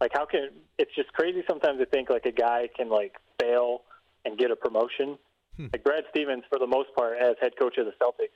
[0.00, 3.82] Like how can it's just crazy sometimes to think like a guy can like fail
[4.24, 5.18] and get a promotion.
[5.56, 5.66] Hmm.
[5.72, 8.34] Like Brad Stevens, for the most part, as head coach of the Celtics,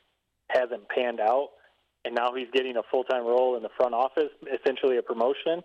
[0.49, 1.51] hasn't panned out,
[2.09, 4.31] and now he's getting a full time role in the front office,
[4.61, 5.63] essentially a promotion.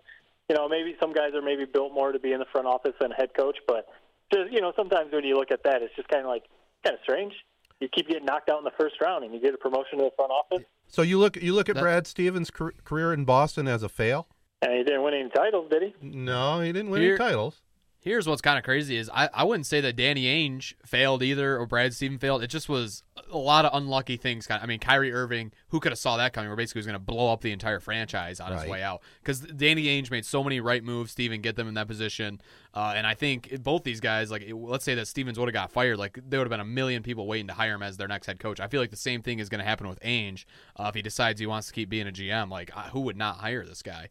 [0.48, 2.92] You know, maybe some guys are maybe built more to be in the front office
[3.00, 3.86] than head coach, but
[4.32, 6.44] just you know, sometimes when you look at that, it's just kind of like
[6.84, 7.32] kind of strange.
[7.80, 10.04] You keep getting knocked out in the first round, and you get a promotion to
[10.04, 13.66] the front office, So you look you look at That- Brad Stevens' career in Boston
[13.66, 14.28] as a fail.
[14.62, 15.94] and he didn't win any titles, did he?
[16.02, 17.60] No, he didn't win Here- any titles.
[18.00, 21.58] Here's what's kind of crazy is I, I wouldn't say that Danny Ainge failed either
[21.58, 22.42] or Brad Stevens failed.
[22.42, 24.46] It just was a lot of unlucky things.
[24.50, 26.48] I mean, Kyrie Irving, who could have saw that coming?
[26.48, 29.40] Where basically was going to blow up the entire franchise on his way out because
[29.40, 32.40] Danny Ainge made so many right moves to even get them in that position.
[32.72, 35.70] Uh, and I think both these guys, like let's say that Stevens would have got
[35.70, 38.08] fired, like there would have been a million people waiting to hire him as their
[38.08, 38.60] next head coach.
[38.60, 40.44] I feel like the same thing is going to happen with Ainge
[40.76, 42.50] uh, if he decides he wants to keep being a GM.
[42.50, 44.08] Like uh, who would not hire this guy?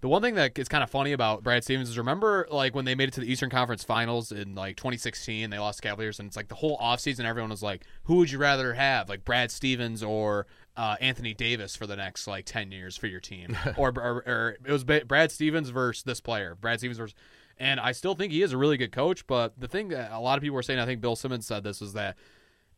[0.00, 2.84] The one thing that is kind of funny about Brad Stevens is remember like when
[2.84, 6.20] they made it to the Eastern Conference Finals in like 2016, they lost to Cavaliers,
[6.20, 9.24] and it's like the whole offseason, everyone was like, who would you rather have, like
[9.24, 10.46] Brad Stevens or
[10.76, 13.56] uh, Anthony Davis for the next like 10 years for your team?
[13.76, 17.16] or, or, or it was Brad Stevens versus this player, Brad Stevens versus.
[17.60, 20.20] And I still think he is a really good coach, but the thing that a
[20.20, 22.16] lot of people were saying, I think Bill Simmons said this, was that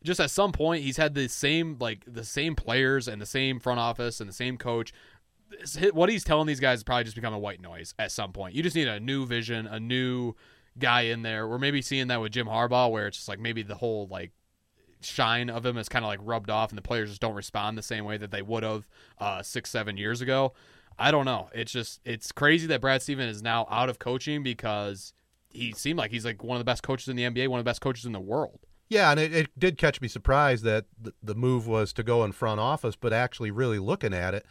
[0.03, 3.61] just at some point he's had the same like the same players and the same
[3.61, 4.93] front office and the same coach
[5.93, 8.55] what he's telling these guys is probably just become a white noise at some point.
[8.55, 10.35] You just need a new vision, a new
[10.79, 11.47] guy in there.
[11.49, 14.33] We're maybe seeing that with Jim Harbaugh, where it's just like maybe the whole like
[15.01, 17.77] shine of him is kind of like rubbed off, and the players just don't respond
[17.77, 18.89] the same way that they would have
[19.19, 20.53] uh, six, seven years ago.
[20.99, 21.49] I don't know.
[21.55, 25.13] It's just it's crazy that Brad Steven is now out of coaching because
[25.49, 27.65] he seemed like he's like one of the best coaches in the NBA, one of
[27.65, 28.61] the best coaches in the world.
[28.89, 32.25] Yeah, and it, it did catch me surprised that the, the move was to go
[32.25, 34.45] in front office, but actually, really looking at it,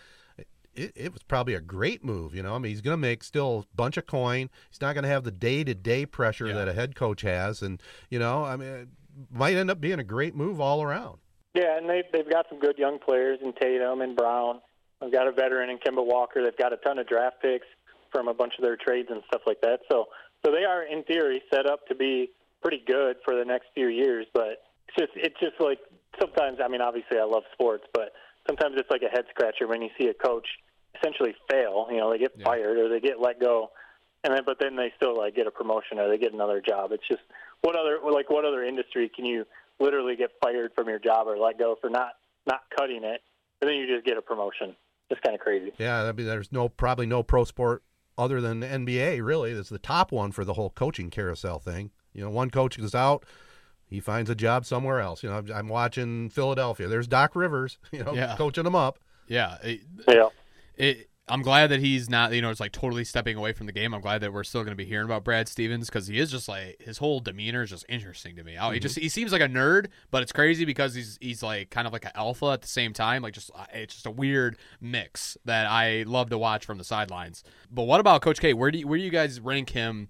[0.76, 2.34] it, it was probably a great move.
[2.36, 4.50] You know, I mean, he's going to make still a bunch of coin.
[4.70, 6.54] He's not going to have the day to day pressure Yeah.
[6.54, 8.88] that a head coach has, and you know, I mean, it
[9.32, 11.20] might end up being a great move all around.
[11.56, 14.62] Yeah, and they they've got some good young players in Tatum and Brown.
[15.02, 16.44] They've got a veteran in Kemba Walker.
[16.44, 17.66] They've got a ton of draft picks
[18.12, 19.80] from a bunch of their trades and stuff like that.
[19.92, 20.06] So
[20.46, 23.88] so they are in theory set up to be pretty good for the next few
[23.88, 24.26] years.
[24.34, 25.80] But it's just it's just like
[26.20, 26.60] sometimes.
[26.64, 28.14] I mean, obviously I love sports, but
[28.50, 30.48] sometimes it's like a head scratcher when you see a coach
[30.98, 31.88] essentially fail.
[31.92, 32.46] You know, they get Yeah.
[32.46, 33.70] fired or they get let go,
[34.24, 36.92] and then but then they still like get a promotion or they get another job.
[36.92, 37.22] It's just
[37.62, 39.46] what other like what other industry can you
[39.80, 42.14] literally get fired from your job or let go for not
[42.48, 43.22] not cutting it,
[43.62, 44.76] and then you just get a promotion.
[45.12, 45.72] It's kind of crazy.
[45.78, 47.84] Yeah, I mean, there's no probably no pro sport
[48.18, 49.24] other than NBA.
[49.24, 51.92] Really, that's the top one for the whole coaching carousel thing.
[52.14, 53.24] You know, one coach is out,
[53.90, 55.24] he finds a job somewhere else.
[55.24, 56.88] You know, I'm, I'm watching Philadelphia.
[56.88, 58.36] There's Doc Rivers, you know, Yeah.
[58.38, 59.00] coaching them up.
[59.28, 60.30] Yeah, it, Yeah.
[60.78, 63.72] it, I'm glad that he's not, you know, it's like totally stepping away from the
[63.72, 63.94] game.
[63.94, 66.32] I'm glad that we're still going to be hearing about Brad Stevens because he is
[66.32, 68.58] just like his whole demeanor is just interesting to me.
[68.60, 71.70] Oh, He just he seems like a nerd, but it's crazy because he's he's like
[71.70, 73.22] kind of like an alpha at the same time.
[73.22, 76.84] Like just uh, it's just a weird mix that I love to watch from the
[76.84, 77.44] sidelines.
[77.70, 78.56] But what about Coach K?
[78.56, 80.10] Where do you, where do you guys rank him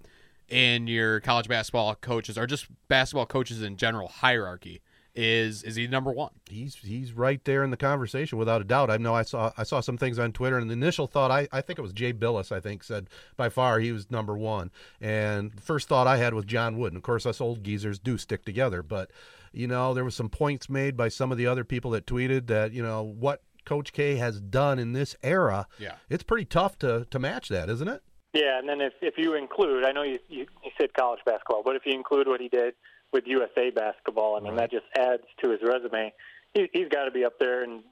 [0.50, 4.82] in your college basketball coaches or just basketball coaches in general hierarchy?
[5.16, 6.32] Is is he number one?
[6.50, 8.92] He's he's right there in the conversation without a doubt.
[8.92, 11.48] I know I saw I saw some things on Twitter, and the initial thought I,
[11.52, 12.52] I think it was Jay Bilas.
[12.52, 14.72] I think said by far he was number one.
[15.02, 16.96] And the first thought I had was John Wooden.
[16.96, 19.10] Of course, us old geezers do stick together, but
[19.52, 22.46] you know there was some points made by some of the other people that tweeted
[22.48, 25.68] that you know what Coach K has done in this era.
[25.80, 25.96] Yeah.
[26.10, 28.04] it's pretty tough to to match that, isn't it?
[28.34, 31.64] Yeah, and then if if you include, I know you you, you said college basketball,
[31.64, 32.76] but if you include what he did
[33.12, 36.14] with USA basketball, I mean that just adds to his resume.
[36.54, 37.84] He, he's got to be up there, and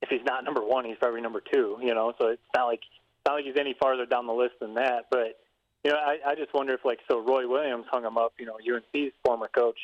[0.00, 1.78] if he's not number one, he's probably number two.
[1.82, 4.54] You know, so it's not like it's not like he's any farther down the list
[4.60, 5.06] than that.
[5.10, 5.40] But
[5.82, 8.34] you know, I, I just wonder if like so Roy Williams hung him up.
[8.38, 9.78] You know, UNC's former coach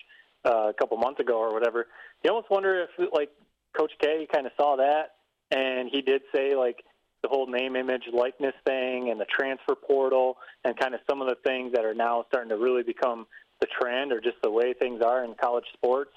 [0.45, 1.88] uh, a couple months ago or whatever.
[2.22, 3.30] You almost wonder if like
[3.76, 5.14] Coach K kind of saw that,
[5.51, 6.84] and he did say like
[7.23, 11.29] the whole name, image, likeness thing, and the transfer portal, and kind of some of
[11.29, 13.27] the things that are now starting to really become
[13.61, 16.12] the trend or just the way things are in college sports.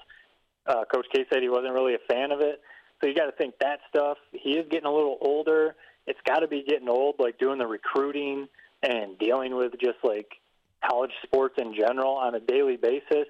[0.66, 2.60] Uh, Coach K said he wasn't really a fan of it.
[3.00, 4.16] So you got to think that stuff.
[4.32, 5.74] He is getting a little older.
[6.06, 8.48] It's got to be getting old, like doing the recruiting
[8.82, 10.28] and dealing with just like
[10.88, 13.26] college sports in general on a daily basis.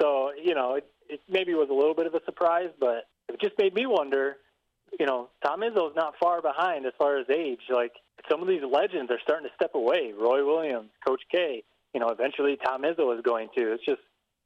[0.00, 3.40] So you know, it, it maybe was a little bit of a surprise, but it
[3.40, 4.36] just made me wonder.
[4.98, 7.60] You know, Tom Izzo's not far behind as far as age.
[7.72, 7.92] Like
[8.30, 10.12] some of these legends are starting to step away.
[10.18, 11.62] Roy Williams, Coach K.
[11.94, 13.72] You know, eventually Tom Izzo is going to.
[13.72, 14.00] It's just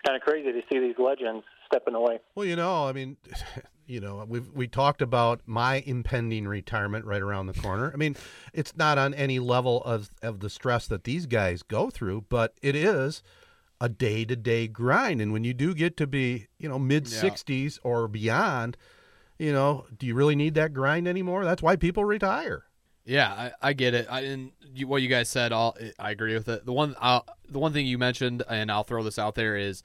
[0.04, 2.20] kind of crazy to see these legends stepping away.
[2.34, 3.16] Well, you know, I mean,
[3.86, 7.90] you know, we've we talked about my impending retirement right around the corner.
[7.92, 8.16] I mean,
[8.52, 12.54] it's not on any level of of the stress that these guys go through, but
[12.62, 13.22] it is
[13.80, 15.20] a day to day grind.
[15.20, 18.76] And when you do get to be, you know, mid sixties or beyond,
[19.38, 21.44] you know, do you really need that grind anymore?
[21.44, 22.64] That's why people retire.
[23.04, 24.06] Yeah, I, I get it.
[24.10, 26.64] I, and you, what you guys said, all I agree with it.
[26.64, 29.82] The one, i the one thing you mentioned, and I'll throw this out there is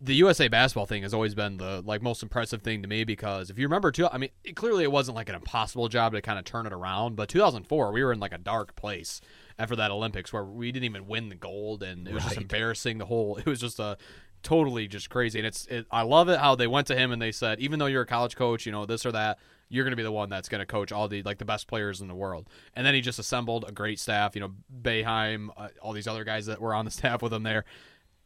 [0.00, 3.48] the USA basketball thing has always been the like most impressive thing to me because
[3.48, 6.20] if you remember too, I mean, it, clearly it wasn't like an impossible job to
[6.20, 9.20] kind of turn it around, but 2004 we were in like a dark place
[9.58, 12.98] after that Olympics where we didn't even win the gold and it was just embarrassing.
[12.98, 13.96] The whole it was just a
[14.46, 17.20] totally just crazy, and it's it, I love it how they went to him and
[17.20, 19.38] they said even though you're a college coach, you know this or that,
[19.68, 21.66] you're going to be the one that's going to coach all the like the best
[21.66, 22.48] players in the world.
[22.74, 24.36] And then he just assembled a great staff.
[24.36, 27.42] You know, Boeheim, uh, all these other guys that were on the staff with him
[27.42, 27.64] there.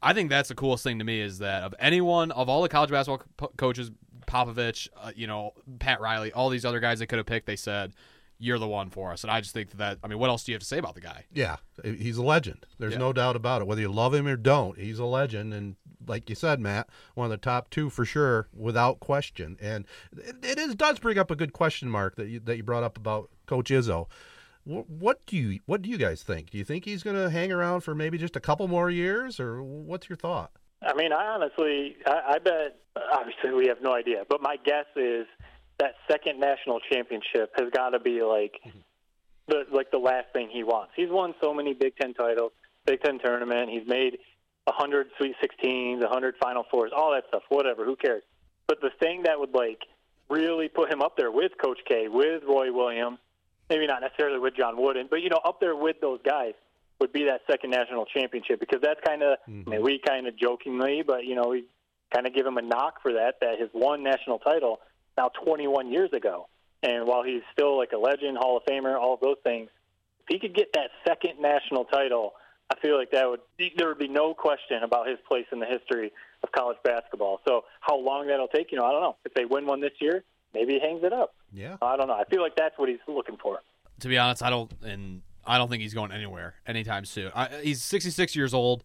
[0.03, 2.69] I think that's the coolest thing to me is that of anyone of all the
[2.69, 3.91] college basketball co- coaches,
[4.27, 7.57] Popovich, uh, you know, Pat Riley, all these other guys they could have picked, they
[7.57, 7.95] said
[8.41, 9.23] you're the one for us.
[9.23, 10.95] And I just think that I mean, what else do you have to say about
[10.95, 11.27] the guy?
[11.33, 12.67] Yeah, he's a legend.
[12.79, 12.99] There's Yeah.
[12.99, 13.67] no doubt about it.
[13.69, 15.53] Whether you love him or don't, he's a legend.
[15.55, 15.77] And
[16.07, 19.57] like you said, Matt, one of the top two for sure, without question.
[19.61, 19.87] And
[20.17, 22.83] it, it is does bring up a good question mark that you that you brought
[22.83, 24.07] up about Coach Izzo.
[24.65, 26.51] What do you what do you guys think?
[26.51, 29.41] Do you think he's going to hang around for maybe just a couple more years,
[29.41, 30.53] or what's your thought?
[30.83, 32.77] I mean, I honestly, I, I bet.
[33.13, 35.27] Obviously, we have no idea, but my guess is
[35.81, 38.79] that second national championship has got to be like mm-hmm.
[39.49, 40.93] the like the last thing he wants.
[40.95, 42.53] He's won so many Big Ten titles,
[42.87, 43.71] Big Ten tournament.
[43.71, 44.19] He's made
[44.67, 47.43] a hundred Sweet Sixteens, a hundred Final Fours, all that stuff.
[47.49, 48.23] Whatever, who cares?
[48.67, 49.81] But the thing that would like
[50.29, 53.19] really put him up there with Coach K, with Roy Williams,
[53.71, 56.53] maybe not necessarily with John Wooden, but you know, up there with those guys
[57.01, 59.83] would be that second national championship because that's kind of I mean mm-hmm.
[59.83, 61.65] we kind of jokingly, but you know we
[62.13, 64.81] kind of give him a knock for that that his one national title
[65.21, 66.49] now 21 years ago.
[66.83, 69.69] And while he's still like a legend, Hall of Famer, all of those things,
[70.21, 72.33] if he could get that second national title,
[72.71, 73.41] I feel like that would
[73.77, 76.11] there would be no question about his place in the history
[76.43, 77.41] of college basketball.
[77.47, 79.17] So how long that'll take, you know, I don't know.
[79.25, 81.35] If they win one this year, maybe he hangs it up.
[81.53, 81.77] Yeah.
[81.83, 82.15] I don't know.
[82.15, 83.59] I feel like that's what he's looking for.
[84.01, 87.31] To be honest, I don't and I don't think he's going anywhere anytime soon.
[87.35, 88.85] I, he's 66 years old.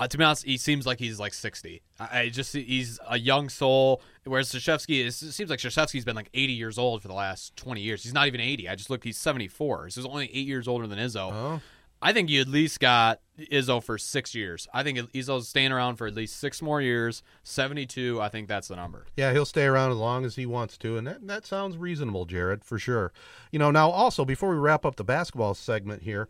[0.00, 1.82] Uh, to be honest, he seems like he's like 60.
[1.98, 4.00] I, I just he's a young soul.
[4.24, 7.82] Whereas is, it seems like Krzyzewski's been like 80 years old for the last 20
[7.82, 8.02] years.
[8.02, 8.66] He's not even 80.
[8.70, 9.90] I just looked; he's 74.
[9.90, 11.30] So he's only eight years older than Izzo.
[11.32, 11.60] Oh.
[12.02, 14.66] I think you at least got Izzo for six years.
[14.72, 17.22] I think Izzo's staying around for at least six more years.
[17.42, 19.06] 72, I think that's the number.
[19.16, 22.24] Yeah, he'll stay around as long as he wants to, and that, that sounds reasonable,
[22.24, 23.12] Jared, for sure.
[23.52, 26.26] You know, now also before we wrap up the basketball segment here,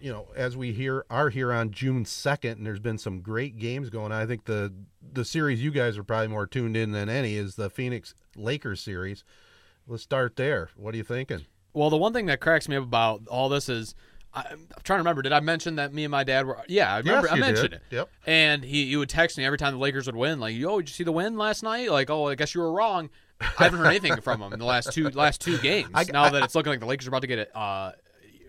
[0.00, 3.58] you know, as we here are here on June second, and there's been some great
[3.58, 4.20] games going on.
[4.20, 4.72] I think the
[5.12, 8.80] the series you guys are probably more tuned in than any is the Phoenix Lakers
[8.80, 9.24] series.
[9.86, 10.70] Let's start there.
[10.76, 11.46] What are you thinking?
[11.72, 13.94] Well, the one thing that cracks me up about all this is
[14.34, 15.22] I, am trying to remember.
[15.22, 16.58] Did I mention that me and my dad were?
[16.68, 17.28] Yeah, I remember.
[17.28, 17.80] Yes, I mentioned did.
[17.80, 17.82] it.
[17.90, 18.08] Yep.
[18.26, 20.88] And he, he would text me every time the Lakers would win, like, "Yo, did
[20.88, 23.78] you see the win last night?" Like, "Oh, I guess you were wrong." I haven't
[23.78, 25.90] heard anything from him in the last two last two games.
[25.94, 27.92] I- now that it's looking like the Lakers are about to get it uh,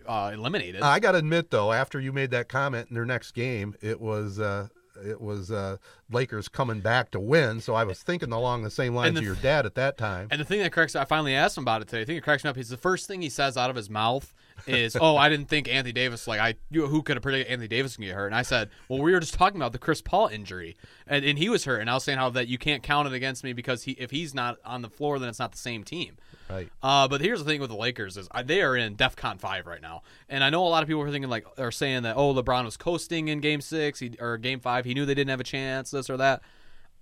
[0.06, 0.82] uh, eliminated.
[0.82, 4.00] I got to admit though, after you made that comment in their next game, it
[4.00, 4.68] was uh,
[5.04, 5.76] it was uh,
[6.10, 7.60] Lakers coming back to win.
[7.60, 10.28] So I was thinking along the same lines the- of your dad at that time.
[10.30, 12.02] And the thing that cracks, I finally asked him about it today.
[12.02, 12.56] I think it cracks me up.
[12.56, 14.32] He's the first thing he says out of his mouth
[14.66, 16.26] is, "Oh, I didn't think Anthony Davis.
[16.26, 18.70] Like I, you, who could have predicted Anthony Davis can get hurt?" And I said,
[18.88, 20.76] "Well, we were just talking about the Chris Paul injury,
[21.06, 23.14] and, and he was hurt, and I was saying how that you can't count it
[23.14, 25.84] against me because he, if he's not on the floor, then it's not the same
[25.84, 26.16] team."
[26.50, 26.68] Right.
[26.82, 29.66] Uh, but here's the thing with the Lakers is uh, they are in DefCon five
[29.66, 32.16] right now, and I know a lot of people are thinking like are saying that
[32.16, 35.30] oh LeBron was coasting in Game Six he, or Game Five, he knew they didn't
[35.30, 36.42] have a chance, this or that.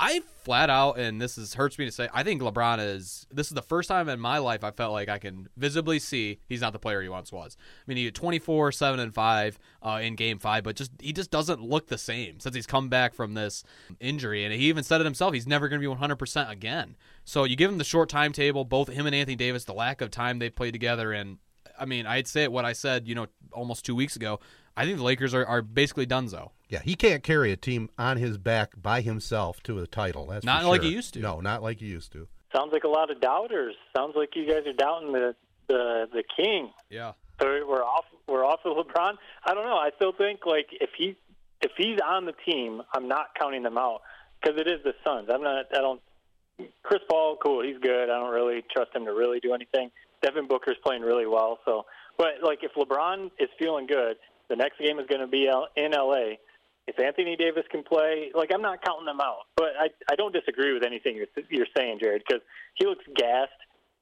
[0.01, 3.27] I flat out, and this is hurts me to say, I think LeBron is.
[3.33, 6.39] This is the first time in my life I felt like I can visibly see
[6.49, 7.57] he's not the player he once was.
[7.59, 11.13] I mean, he had 24, seven, and five uh, in Game Five, but just he
[11.13, 13.65] just doesn't look the same since he's come back from this
[13.99, 15.35] injury, and he even said it himself.
[15.35, 16.97] He's never going to be 100 percent again.
[17.25, 20.11] So you give him the short timetable, both him and Anthony Davis, the lack of
[20.11, 21.39] time they played together, and
[21.79, 24.41] I mean, I'd say it what I said, you know, almost two weeks ago.
[24.77, 26.51] I think the Lakers are, are basically donezo.
[26.69, 30.27] Yeah, he can't carry a team on his back by himself to a title.
[30.27, 31.21] That's Not for like he used to.
[31.21, 32.29] No, not like he used to.
[32.55, 33.75] Sounds like a lot of doubters.
[33.97, 35.35] Sounds like you guys are doubting the
[35.69, 36.71] the, the king.
[36.91, 37.13] Yeah.
[37.41, 38.05] So we're off.
[38.27, 39.15] We're off of LeBron.
[39.45, 39.77] I don't know.
[39.77, 41.17] I still think like if he
[41.61, 44.03] if he's on the team, I'm not counting them out
[44.41, 45.29] because it is the Suns.
[45.33, 45.67] I'm not.
[45.73, 46.01] I don't.
[46.83, 47.63] Chris Paul, cool.
[47.63, 48.05] He's good.
[48.11, 49.91] I don't really trust him to really do anything.
[50.23, 51.59] Devin Booker's playing really well.
[51.65, 54.17] So, but like if LeBron is feeling good,
[54.49, 56.37] the next game is going to be in LA.
[56.87, 59.47] If Anthony Davis can play, like I'm not counting them out.
[59.57, 62.43] But I I don't disagree with anything you're you're saying, Jared, because
[62.75, 63.53] he looks gassed.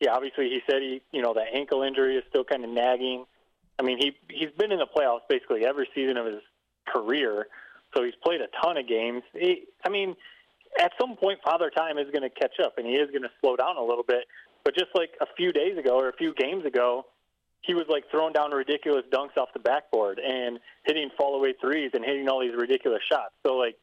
[0.00, 3.24] Yeah, obviously he said he you know that ankle injury is still kind of nagging.
[3.78, 6.42] I mean he he's been in the playoffs basically every season of his
[6.86, 7.48] career,
[7.94, 9.22] so he's played a ton of games.
[9.32, 10.14] He, I mean,
[10.78, 13.30] at some point Father Time is going to catch up, and he is going to
[13.40, 14.24] slow down a little bit.
[14.66, 17.06] But just like a few days ago or a few games ago,
[17.60, 21.92] he was like throwing down ridiculous dunks off the backboard and hitting fall away threes
[21.94, 23.32] and hitting all these ridiculous shots.
[23.46, 23.76] So like,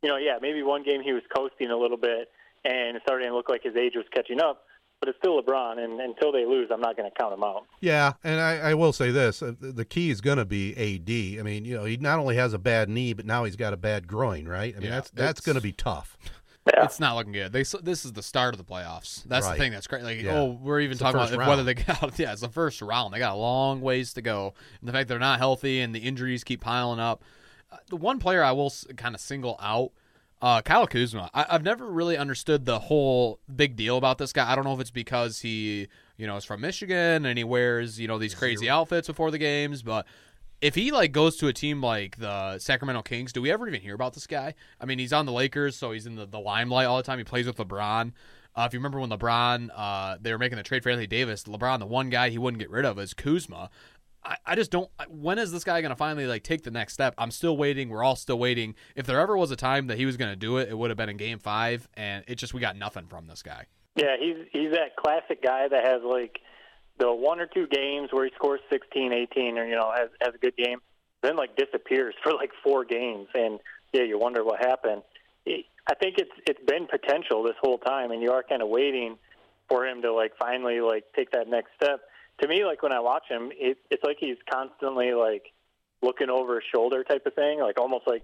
[0.00, 2.28] you know, yeah, maybe one game he was coasting a little bit
[2.64, 4.62] and it started to look like his age was catching up.
[5.00, 7.66] But it's still LeBron, and until they lose, I'm not going to count him out.
[7.80, 11.38] Yeah, and I, I will say this: uh, the key is going to be AD.
[11.38, 13.72] I mean, you know, he not only has a bad knee, but now he's got
[13.72, 14.74] a bad groin, right?
[14.74, 16.18] I mean, Yeah, that's that's going to be tough.
[16.74, 16.84] Yeah.
[16.84, 17.52] It's not looking good.
[17.52, 19.24] They this is the start of the playoffs.
[19.24, 19.52] That's Right.
[19.52, 20.02] the thing that's great.
[20.02, 20.38] Like, Yeah.
[20.40, 22.18] oh, we're even It's talking about if whether they get out.
[22.18, 23.12] Yeah, it's the first round.
[23.14, 24.54] They got a long ways to go.
[24.80, 27.22] And the fact they're not healthy and the injuries keep piling up.
[27.70, 29.90] Uh, the one player I will kind of single out,
[30.40, 31.30] uh, Kyle Kuzma.
[31.34, 34.50] I, I've never really understood the whole big deal about this guy.
[34.50, 37.98] I don't know if it's because he, you know, is from Michigan and he wears,
[38.00, 40.06] you know, these crazy outfits before the games, but
[40.60, 43.80] if he like goes to a team like the Sacramento Kings, do we ever even
[43.80, 44.54] hear about this guy?
[44.80, 47.18] I mean, he's on the Lakers, so he's in the, the limelight all the time.
[47.18, 48.12] He plays with LeBron.
[48.56, 51.44] Uh, if you remember when LeBron, uh, they were making the trade for Anthony Davis,
[51.44, 53.70] LeBron, the one guy he wouldn't get rid of is Kuzma.
[54.24, 54.90] I, I just don't.
[55.08, 57.14] When is this guy going to finally like take the next step?
[57.18, 57.88] I'm still waiting.
[57.88, 58.74] We're all still waiting.
[58.96, 60.90] If there ever was a time that he was going to do it, it would
[60.90, 63.66] have been in Game Five, and it just we got nothing from this guy.
[63.94, 66.40] Yeah, he's he's that classic guy that has like
[66.98, 70.34] the one or two games where he scores 16, 18, or you know has has
[70.34, 70.80] a good game,
[71.22, 73.58] then like disappears for like four games, and
[73.92, 75.02] yeah, you wonder what happened.
[75.46, 79.16] I think it's it's been potential this whole time, and you are kind of waiting
[79.68, 82.00] for him to like finally like take that next step.
[82.40, 85.52] To me, like when I watch him, it, it's like he's constantly like
[86.02, 88.22] looking over his shoulder type of thing, like almost like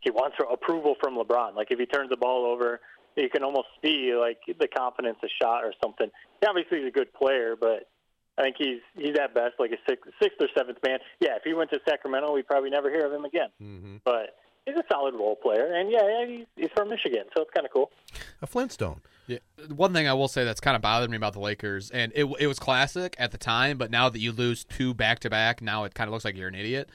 [0.00, 1.54] he wants approval from LeBron.
[1.54, 2.80] Like if he turns the ball over,
[3.16, 6.10] you can almost see like the confidence a shot or something.
[6.40, 7.88] He obviously he's a good player, but
[8.38, 10.98] I think he's he's at best like a sixth, sixth or seventh man.
[11.20, 13.48] Yeah, if he went to Sacramento, we'd probably never hear of him again.
[13.62, 13.96] Mm-hmm.
[14.04, 17.50] But he's a solid role player, and yeah, yeah he's, he's from Michigan, so it's
[17.52, 17.90] kind of cool.
[18.42, 19.00] A Flintstone.
[19.26, 19.38] Yeah.
[19.68, 22.26] One thing I will say that's kind of bothered me about the Lakers, and it,
[22.38, 25.62] it was classic at the time, but now that you lose two back to back,
[25.62, 26.90] now it kind of looks like you're an idiot.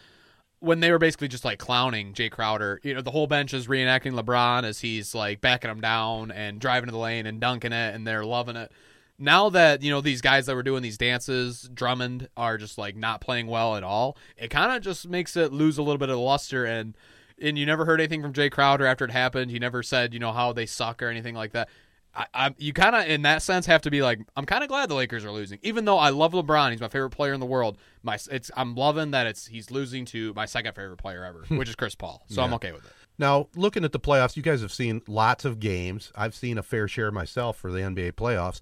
[0.59, 3.67] When they were basically just like clowning Jae Crowder, you know, the whole bench is
[3.67, 7.71] reenacting LeBron as he's like backing him down and driving to the lane and dunking
[7.71, 8.71] it, and they're loving it.
[9.17, 12.95] Now that you know these guys that were doing these dances, Drummond, are just like
[12.95, 14.17] not playing well at all.
[14.37, 16.95] It kind of just makes it lose a little bit of luster and
[17.41, 19.51] and you never heard anything from Jae Crowder after it happened.
[19.51, 21.69] He never said, you know, how they suck or anything like that.
[22.13, 24.69] I, I you kind of in that sense have to be like, I'm kind of
[24.69, 26.71] glad the Lakers are losing, even though I love LeBron.
[26.71, 27.77] He's my favorite player in the world.
[28.03, 31.69] My it's I'm loving that it's he's losing to my second favorite player ever, which
[31.69, 32.23] is Chris Paul.
[32.27, 32.91] So I'm okay with it.
[33.17, 36.11] Now, looking at the playoffs, you guys have seen lots of games.
[36.15, 38.59] I've seen a fair share myself for the NBA playoffs.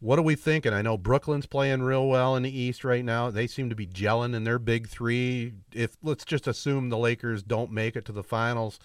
[0.00, 0.74] What are we thinking?
[0.74, 3.30] I know Brooklyn's playing real well in the East right now.
[3.30, 5.54] They seem to be gelling in their big three.
[5.72, 8.78] If let's just assume the Lakers don't make it to the finals,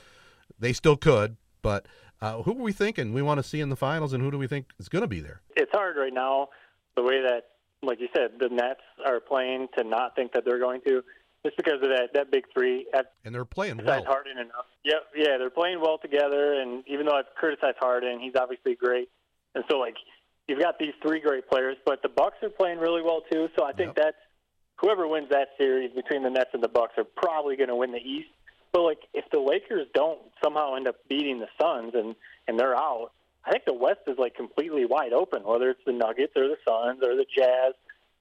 [0.57, 1.36] they still could.
[1.62, 1.86] But
[2.22, 4.38] uh, who are we thinking we want to see in the finals, and who do
[4.38, 5.41] we think is going to be there?
[5.57, 6.47] It's hard right now,
[6.95, 7.49] the way that,
[7.84, 11.03] like you said, the Nets are playing to not think that they're going to,
[11.45, 12.88] just because of that that big three.
[12.93, 14.05] At And they're playing well.
[14.05, 14.66] Harden enough.
[14.86, 19.09] Yep, yeah, they're playing well together, and even though I've criticized Harden, he's obviously great,
[19.55, 19.95] and so like
[20.52, 23.47] you've got these three great players, but the Bucks are playing really well too.
[23.58, 23.95] So I think Yep.
[23.95, 24.18] that's
[24.76, 27.91] whoever wins that series between the Nets and the Bucks are probably going to win
[27.93, 28.30] the East.
[28.74, 32.16] But like if the Lakers don't somehow end up beating the Suns and
[32.47, 33.12] and they're out,
[33.45, 35.43] I think the West is like completely wide open.
[35.43, 37.74] Whether it's the Nuggets or the Suns or the Jazz,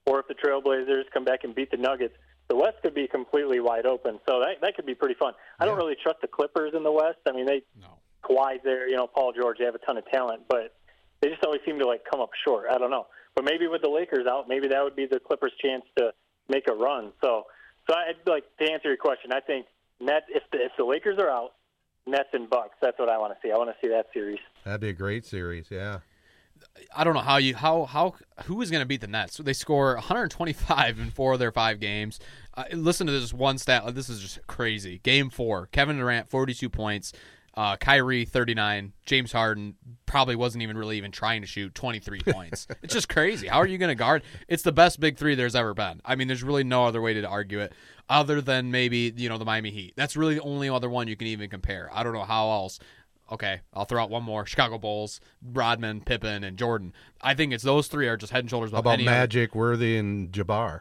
[0.07, 2.15] or if the Trailblazers come back and beat the Nuggets,
[2.49, 4.21] the West could be completely wide open.
[4.29, 5.35] So that that could be pretty fun.
[5.59, 7.19] I don't really trust the Clippers in the West.
[7.27, 7.89] I mean, they No.
[8.23, 10.75] Kawhi's there, you know, Paul George, they have a ton of talent, but
[11.21, 12.67] they just always seem to like come up short.
[12.71, 13.07] I don't know.
[13.35, 16.13] But maybe with the Lakers out, maybe that would be the Clippers' chance to
[16.49, 17.13] make a run.
[17.23, 17.45] So,
[17.89, 19.33] so I'd like to answer your question.
[19.33, 19.67] I think
[20.01, 21.53] net if the, if the Lakers are out,
[22.07, 22.75] Nets and Bucks.
[22.81, 23.53] That's what I want to see.
[23.53, 24.39] I want to see that series.
[24.65, 25.67] That'd be a great series.
[25.71, 26.01] Yeah.
[26.95, 28.15] I don't know how you how how
[28.45, 29.39] who is going to beat the Nets.
[29.39, 32.21] They score 125 in four of their five games.
[32.55, 33.95] Uh, listen to this one stat.
[33.95, 34.99] This is just crazy.
[35.03, 37.13] Game four, Kevin Durant 42 points,
[37.55, 39.75] uh, Kyrie 39, James Harden
[40.07, 42.67] probably wasn't even really even trying to shoot 23 points.
[42.83, 43.49] It's just crazy.
[43.49, 44.23] How are you going to guard?
[44.49, 46.01] It's the best big three there's ever been.
[46.05, 47.73] I mean, there's really no other way to argue it
[48.09, 49.95] other than maybe you know the Miami Heat.
[49.97, 51.91] That's really the only other one you can even compare.
[51.93, 52.79] I don't know how else.
[53.33, 55.21] Okay, I'll throw out one more: Chicago Bulls,
[55.53, 56.93] Rodman, Pippen, and Jordan.
[57.21, 59.17] I think it's those three are just head and shoulders How above about any other-
[59.17, 60.81] Magic, Worthy, and Jabbar?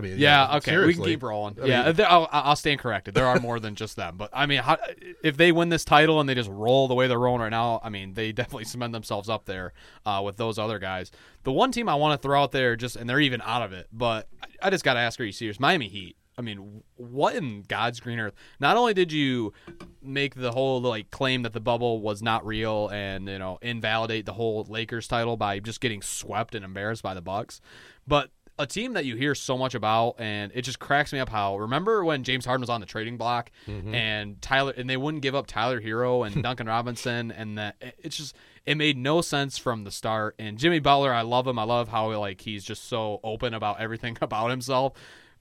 [0.00, 1.56] I mean, Yeah, okay, we can keep rolling.
[1.62, 3.14] I yeah, mean- I'll, I'll stand corrected.
[3.14, 4.78] There are more than just them, but I mean, how,
[5.22, 7.80] if they win this title and they just roll the way they're rolling right now,
[7.82, 9.72] I mean, they definitely cement themselves up there
[10.06, 11.10] uh, with those other guys.
[11.44, 13.72] The one team I want to throw out there, just and they're even out of
[13.72, 15.60] it, but I, I just got to ask: Are you serious?
[15.60, 16.16] Miami Heat.
[16.38, 18.32] I mean, what in God's green earth?
[18.60, 19.52] Not only did you
[20.00, 24.24] make the whole like claim that the bubble was not real and you know invalidate
[24.24, 27.60] the whole Lakers title by just getting swept and embarrassed by the Bucks,
[28.08, 28.30] but
[28.60, 31.56] a team that you hear so much about and it just cracks me up how
[31.56, 33.94] remember when James Harden was on the trading block mm-hmm.
[33.94, 38.16] and Tyler and they wouldn't give up Tyler Herro and Duncan Robinson and that it's
[38.16, 38.36] just
[38.66, 41.88] it made no sense from the start and Jimmy Butler I love him I love
[41.88, 44.92] how like he's just so open about everything about himself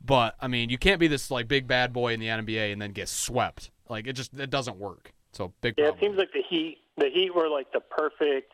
[0.03, 2.81] but I mean you can't be this like big bad boy in the NBA and
[2.81, 6.31] then get swept like it just it doesn't work so big Yeah, it seems like
[6.33, 6.79] the Heat.
[6.97, 8.53] The Heat were like the perfect.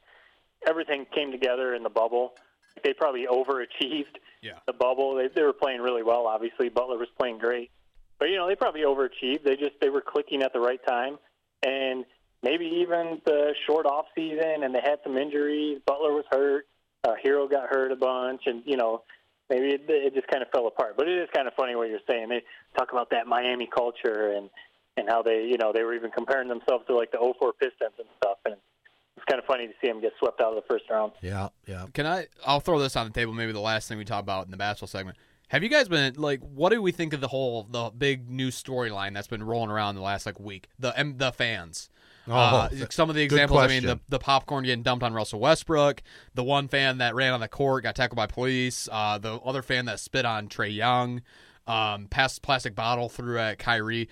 [0.67, 2.35] Everything came together in the bubble.
[2.83, 4.59] They probably overachieved Yeah.
[4.67, 5.15] the bubble.
[5.15, 6.27] They, they were playing really well.
[6.27, 7.71] Obviously, Butler was playing great,
[8.19, 9.43] but you know they probably overachieved.
[9.43, 11.17] They just they were clicking at the right time,
[11.65, 12.05] and
[12.43, 15.79] maybe even the short off season, and they had some injuries.
[15.85, 16.67] Butler was hurt.
[17.03, 19.03] Uh, Herro got hurt a bunch, and you know
[19.49, 20.95] maybe it, it just kind of fell apart.
[20.97, 22.29] But it is kind of funny what you're saying.
[22.29, 22.43] They
[22.77, 24.49] talk about that Miami culture and
[24.97, 27.93] and how they you know they were even comparing themselves to like the 04 Pistons
[27.97, 28.55] and stuff, and
[29.15, 31.13] it's kind of funny to see him get swept out of the first round.
[31.21, 31.85] Yeah, yeah.
[31.93, 32.27] Can I?
[32.45, 33.33] I'll throw this on the table.
[33.33, 35.17] Maybe the last thing we talk about in the basketball segment.
[35.49, 36.41] Have you guys been like?
[36.41, 39.95] What do we think of the whole the big new storyline that's been rolling around
[39.95, 40.67] the last like week?
[40.79, 41.89] The um, the fans.
[42.27, 43.59] Oh, uh, th- some of the examples.
[43.59, 46.01] I mean, the, the popcorn getting dumped on Russell Westbrook.
[46.33, 48.89] The one fan that ran on the court got tackled by police.
[48.91, 51.21] Uh, the other fan that spit on Trae Young.
[51.67, 54.09] Um, passed plastic bottle through at Kyrie.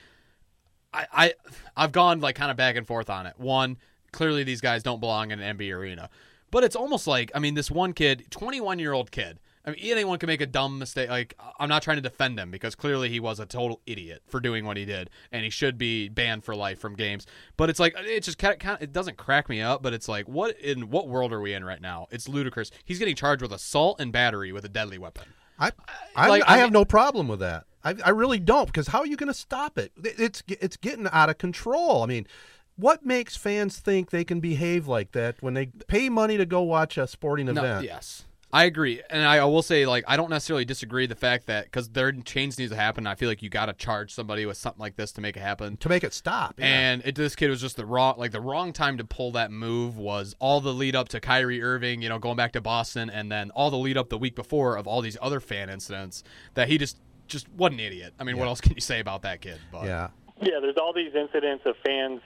[0.94, 1.34] I, I
[1.76, 3.34] I've gone like kind of back and forth on it.
[3.38, 3.78] One,
[4.14, 6.10] clearly these guys don't belong in an NBA arena.
[6.52, 9.80] But it's almost like I mean, this one kid, 21 year old kid, I mean,
[9.82, 11.10] anyone can make a dumb mistake.
[11.10, 14.40] Like, I'm not trying to defend him because clearly he was a total idiot for
[14.42, 17.26] doing what he did, and he should be banned for life from games.
[17.58, 19.82] But it's like it just kind of, it doesn't crack me up.
[19.82, 22.08] But it's like, what in what world are we in right now?
[22.12, 22.72] It's ludicrous.
[22.84, 25.24] He's getting charged with assault and battery with a deadly weapon.
[25.58, 25.72] I
[26.16, 27.64] I, like, I I have mean- no problem with that.
[27.86, 29.92] I, I really don't because how are you going to stop it?
[30.04, 32.04] It- It's it's getting out of control.
[32.04, 32.28] I mean,
[32.76, 36.62] what makes fans think they can behave like that when they pay money to go
[36.62, 37.86] watch a sporting No, event?
[37.86, 38.26] yes.
[38.56, 41.90] I agree, and I will say, like, I don't necessarily disagree the fact that because
[41.90, 43.08] their change needs to happen.
[43.08, 45.40] I feel like you got to charge somebody with something like this to make it
[45.40, 45.76] happen.
[45.78, 46.60] To make it stop.
[46.60, 46.66] yeah.
[46.68, 49.50] And it, this kid was just the wrong, like the wrong time to pull that
[49.50, 53.10] move was all the lead up to Kyrie Irving, you know, going back to Boston,
[53.10, 56.24] and then all the lead up the week before of all these other fan incidents
[56.54, 58.14] that he just just what an idiot.
[58.20, 59.58] I mean, what else can you say about that kid?
[59.72, 60.10] But yeah.
[60.44, 62.22] Yeah, there's all these incidents of fans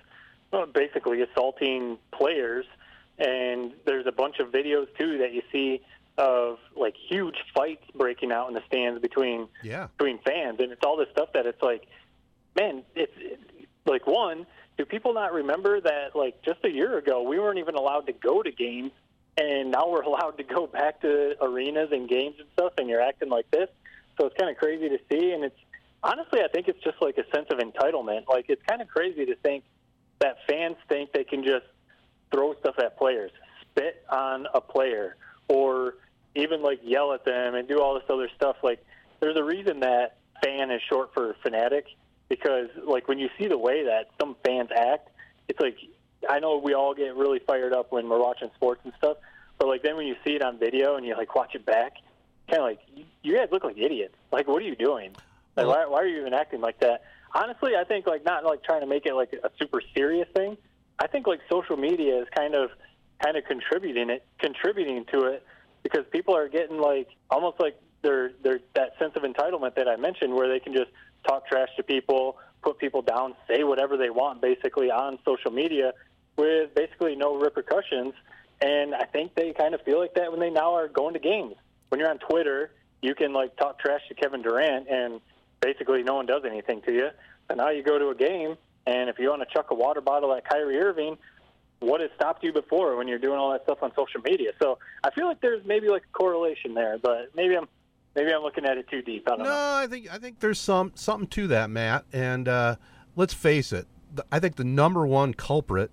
[0.54, 2.66] uh, basically assaulting players,
[3.18, 5.82] and there's a bunch of videos too that you see
[6.18, 9.88] of like huge fights breaking out in the stands between Yeah.
[9.98, 11.88] between fans, and it's all this stuff that it's like,
[12.56, 13.44] man, it's, it's
[13.86, 14.46] like one.
[14.78, 18.14] Do people not remember that like just a year ago we weren't even allowed to
[18.14, 18.92] go to games,
[19.38, 23.02] and now we're allowed to go back to arenas and games and stuff, and you're
[23.02, 23.70] acting like this.
[24.20, 25.60] So it's kind of crazy to see, and it's
[26.04, 28.28] honestly I think it's just like a sense of entitlement.
[28.28, 29.64] Like it's kind of crazy to think
[30.20, 31.66] that fans think they can just
[32.32, 35.16] throw stuff at players, spit on a player,
[35.48, 35.96] or
[36.36, 38.58] even like yell at them and do all this other stuff.
[38.64, 38.84] Like,
[39.20, 41.86] there's a reason that fan is short for fanatic
[42.30, 45.10] because, like, when you see the way that some fans act,
[45.48, 45.78] it's like
[46.30, 49.18] I know we all get really fired up when we're watching sports and stuff,
[49.58, 51.94] but like then when you see it on video and you like watch it back,
[52.50, 52.80] kind of like
[53.24, 54.16] you, guys look like idiots.
[54.32, 55.16] Like, what are you doing?
[55.56, 57.04] Like, why, why are you even acting like that?
[57.34, 60.58] Honestly, I think like not like trying to make it like a super serious thing.
[61.00, 62.70] I think like social media is kind of
[63.24, 65.44] kind of contributing it contributing to it
[65.84, 69.96] because people are getting like almost like they're they're that sense of entitlement that I
[69.96, 70.92] mentioned where they can just
[71.28, 75.94] talk trash to people, put people down, say whatever they want basically on social media
[76.38, 78.14] with basically no repercussions.
[78.62, 81.20] And I think they kind of feel like that when they now are going to
[81.20, 81.56] games.
[81.90, 82.72] When you're on Twitter,
[83.02, 85.22] you can like talk trash to Kevin Durant and
[85.62, 87.10] basically no one does anything to you.
[87.50, 90.02] And now you go to a game and if you want to chuck a water
[90.02, 91.18] bottle at Kyrie Irving,
[91.80, 94.52] what has stopped you before when you're doing all that stuff on social media?
[94.62, 97.68] So I feel like there's maybe like a correlation there, but maybe I'm
[98.16, 99.28] maybe I'm looking at it too deep.
[99.28, 99.74] I don't No, know.
[99.76, 102.06] I think I think there's some something to that, Matt.
[102.14, 102.76] And uh,
[103.16, 103.88] let's face it,
[104.32, 105.92] I think the number one culprit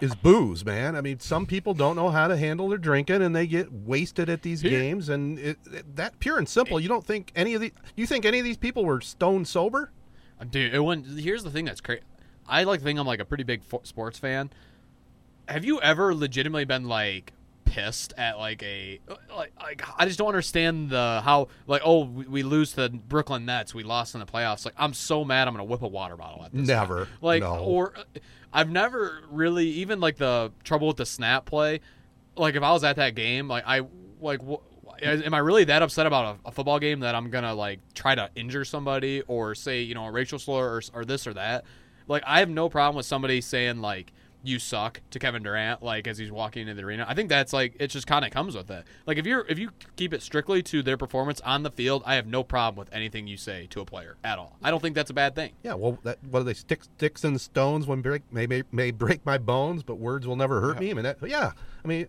[0.00, 0.96] is booze, man.
[0.96, 4.28] I mean, some people don't know how to handle their drinking, and they get wasted
[4.28, 5.08] at these games.
[5.08, 6.80] And it, it, that pure and simple.
[6.80, 9.90] You don't think any of the you think any of these people were stone sober?
[10.40, 11.06] Uh, dude, it went.
[11.18, 12.02] Here's the thing that's crazy.
[12.46, 14.50] I like to think I'm like a pretty big fo- sports fan.
[15.48, 17.32] Have you ever legitimately been like
[17.70, 18.98] pissed at like a
[19.36, 22.90] like, like I just don't understand the how like oh we, we lose to the
[22.90, 25.86] Brooklyn Nets we lost in the playoffs like I'm so mad I'm gonna whip a
[25.88, 26.66] water bottle at this.
[26.66, 27.08] Never.
[27.20, 27.58] like No.
[27.58, 27.94] or
[28.52, 31.80] I've never really even like the trouble with the snap play
[32.36, 33.82] like if I was at that game like I
[34.20, 34.62] like wh-
[35.02, 38.14] am I really that upset about a, a football game that I'm gonna like try
[38.14, 41.64] to injure somebody or say you know a racial slur or, or this or that?
[42.08, 44.12] Like I have no problem with somebody saying like
[44.44, 47.04] you suck to Kevin Durant like as he's walking into the arena.
[47.08, 48.84] I think that's like it just kind of comes with it.
[49.06, 52.14] Like if you're if you keep it strictly to their performance on the field, I
[52.14, 54.56] have no problem with anything you say to a player at all.
[54.62, 55.52] I don't think that's a bad thing.
[55.64, 55.74] Yeah.
[55.74, 59.26] Well, that, what do they stick sticks and stones when break may, may may break
[59.26, 60.90] my bones, but words will never hurt me.
[60.90, 61.50] I mean, that, yeah.
[61.84, 62.06] I mean,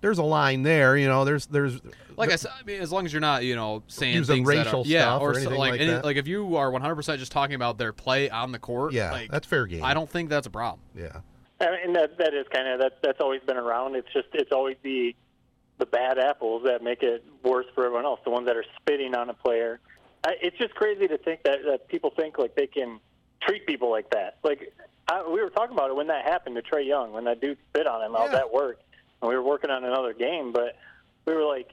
[0.00, 0.96] there's a line there.
[0.96, 1.80] You know, there's there's
[2.16, 4.48] Like I said, I mean, as long as you're not, you know, saying Using things
[4.48, 6.04] that racial are, yeah, stuff or so- anything like like any- that.
[6.04, 9.10] like if you are 100 percent just talking about their play on the court, Yeah,
[9.12, 9.82] like, that's fair game.
[9.82, 10.80] I don't think that's a problem.
[10.94, 11.20] yeah.
[11.60, 13.96] And that that is kind of that that's always been around.
[13.96, 15.14] It's just it's always the
[15.78, 18.20] the bad apples that make it worse for everyone else.
[18.24, 19.80] The ones that are spitting on a player.
[20.24, 23.00] I, it's just crazy to think that that people think like they can
[23.42, 24.38] treat people like that.
[24.44, 24.72] Like
[25.08, 27.58] I, we were talking about it when that happened to Trae Young when that dude
[27.70, 28.14] spit on him.
[28.14, 28.32] All Yeah.
[28.34, 28.84] that worked,
[29.20, 30.76] and we were working on another game, but
[31.26, 31.70] we were like,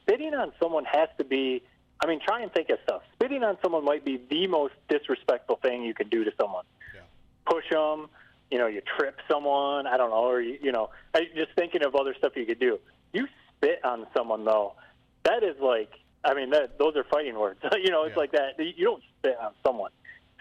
[0.00, 1.62] spitting on someone has to be.
[2.02, 3.02] I mean, try and think of stuff.
[3.14, 6.64] Spitting on someone might be the most disrespectful thing you can do to someone
[6.94, 7.02] Yeah.
[7.44, 8.08] push them,
[8.50, 11.84] you know, you trip someone, I don't know, or you, you know, I, just thinking
[11.84, 12.78] of other stuff you could do.
[13.12, 13.26] You
[13.56, 14.74] spit on someone though,
[15.24, 15.92] that is like,
[16.24, 17.60] I mean, that those are fighting words.
[17.82, 18.58] you know, it's like that.
[18.58, 19.92] You don't spit on someone,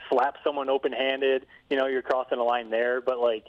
[0.10, 1.46] slap someone open-handed.
[1.70, 3.46] You know, you're crossing a line there, but like,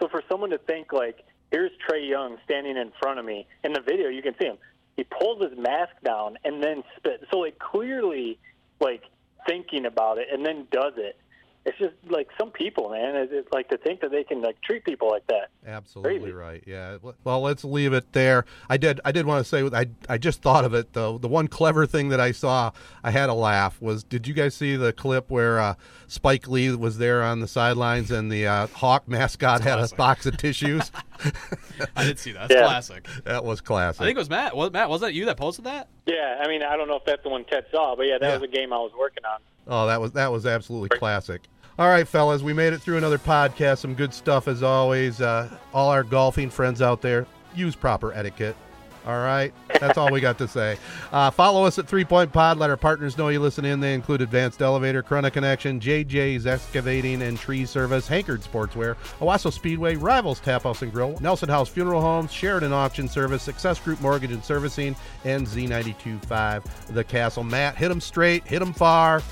[0.00, 3.72] so for someone to think like, here's Trae Young standing in front of me in
[3.72, 4.58] the video, you can see him.
[4.96, 7.24] He pulls his mask down and then spit.
[7.32, 8.38] So like clearly,
[8.80, 9.02] like
[9.46, 11.16] thinking about it and then does it
[11.66, 13.16] it's just like some people, man.
[13.16, 15.48] It's, it's like to think that they can like treat people like that.
[15.66, 16.32] Absolutely Crazy.
[16.32, 16.62] right.
[16.66, 16.98] Yeah.
[17.24, 18.44] Well, let's leave it there.
[18.68, 19.00] I did.
[19.04, 19.66] I did want to say.
[19.76, 21.16] I I just thought of it though.
[21.18, 23.80] The one clever thing that I saw, I had a laugh.
[23.80, 25.74] Was did you guys see the clip where uh,
[26.06, 30.26] Spike Lee was there on the sidelines and the uh, Hawk mascot had a box
[30.26, 30.92] of tissues?
[31.96, 32.48] I did see that.
[32.48, 32.66] That's Yeah.
[32.66, 33.06] classic.
[33.24, 34.02] that was classic.
[34.02, 34.54] I think it was Matt.
[34.56, 34.88] Was Matt?
[34.90, 35.88] Was that you that posted that?
[36.06, 38.26] Yeah, I mean, I don't know if that's the one Ted saw, but yeah, that
[38.28, 38.36] Yeah.
[38.36, 39.40] was a game I was working on.
[39.66, 41.40] Oh, that was that was absolutely classic.
[41.76, 43.78] All right, fellas, we made it through another podcast.
[43.78, 45.20] Some good stuff as always.
[45.20, 48.56] Uh, all our golfing friends out there, use proper etiquette.
[49.04, 50.78] All right, that's all we got to say.
[51.12, 52.58] Uh, follow us at Three Point Pod.
[52.58, 53.80] Let our partners know you listen in.
[53.80, 59.96] They include Advanced Elevator, Corunna Connection, JJ's Excavating and Tree Service, Hankard Sportswear, Owosso Speedway,
[59.96, 64.32] Rivals Tap House and Grill, Nelson House Funeral Homes, Sheridan Auction Service, Success Group Mortgage
[64.32, 67.42] and Servicing, and Z925 The Castle.
[67.42, 69.22] Matt, hit them straight, hit them far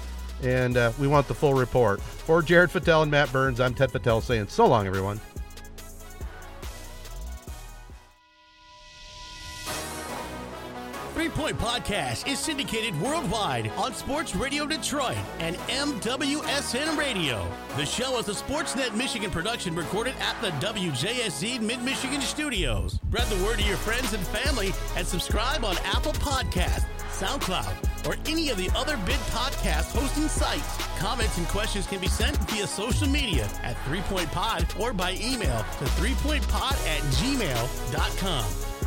[0.43, 2.01] and uh, we want the full report.
[2.01, 5.21] For Jared Fattel and Matt Burns, I'm Ted Patel saying so long, everyone.
[11.15, 17.47] Three Point Podcast is syndicated worldwide on Sports Radio Detroit and MWSN Radio.
[17.77, 22.95] The show is a Sportsnet Michigan production recorded at the WJSZ Mid Michigan studios.
[23.07, 28.17] Spread the word to your friends and family and subscribe on Apple Podcasts, SoundCloud, or
[28.27, 30.77] any of the other big podcast hosting sites.
[30.99, 35.13] Comments and questions can be sent via social media at Three Point Pod or by
[35.13, 38.45] email to threepointpod at gmail.com.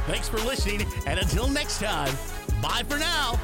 [0.07, 2.13] Thanks for listening, and until next time,
[2.61, 3.39] bye for now.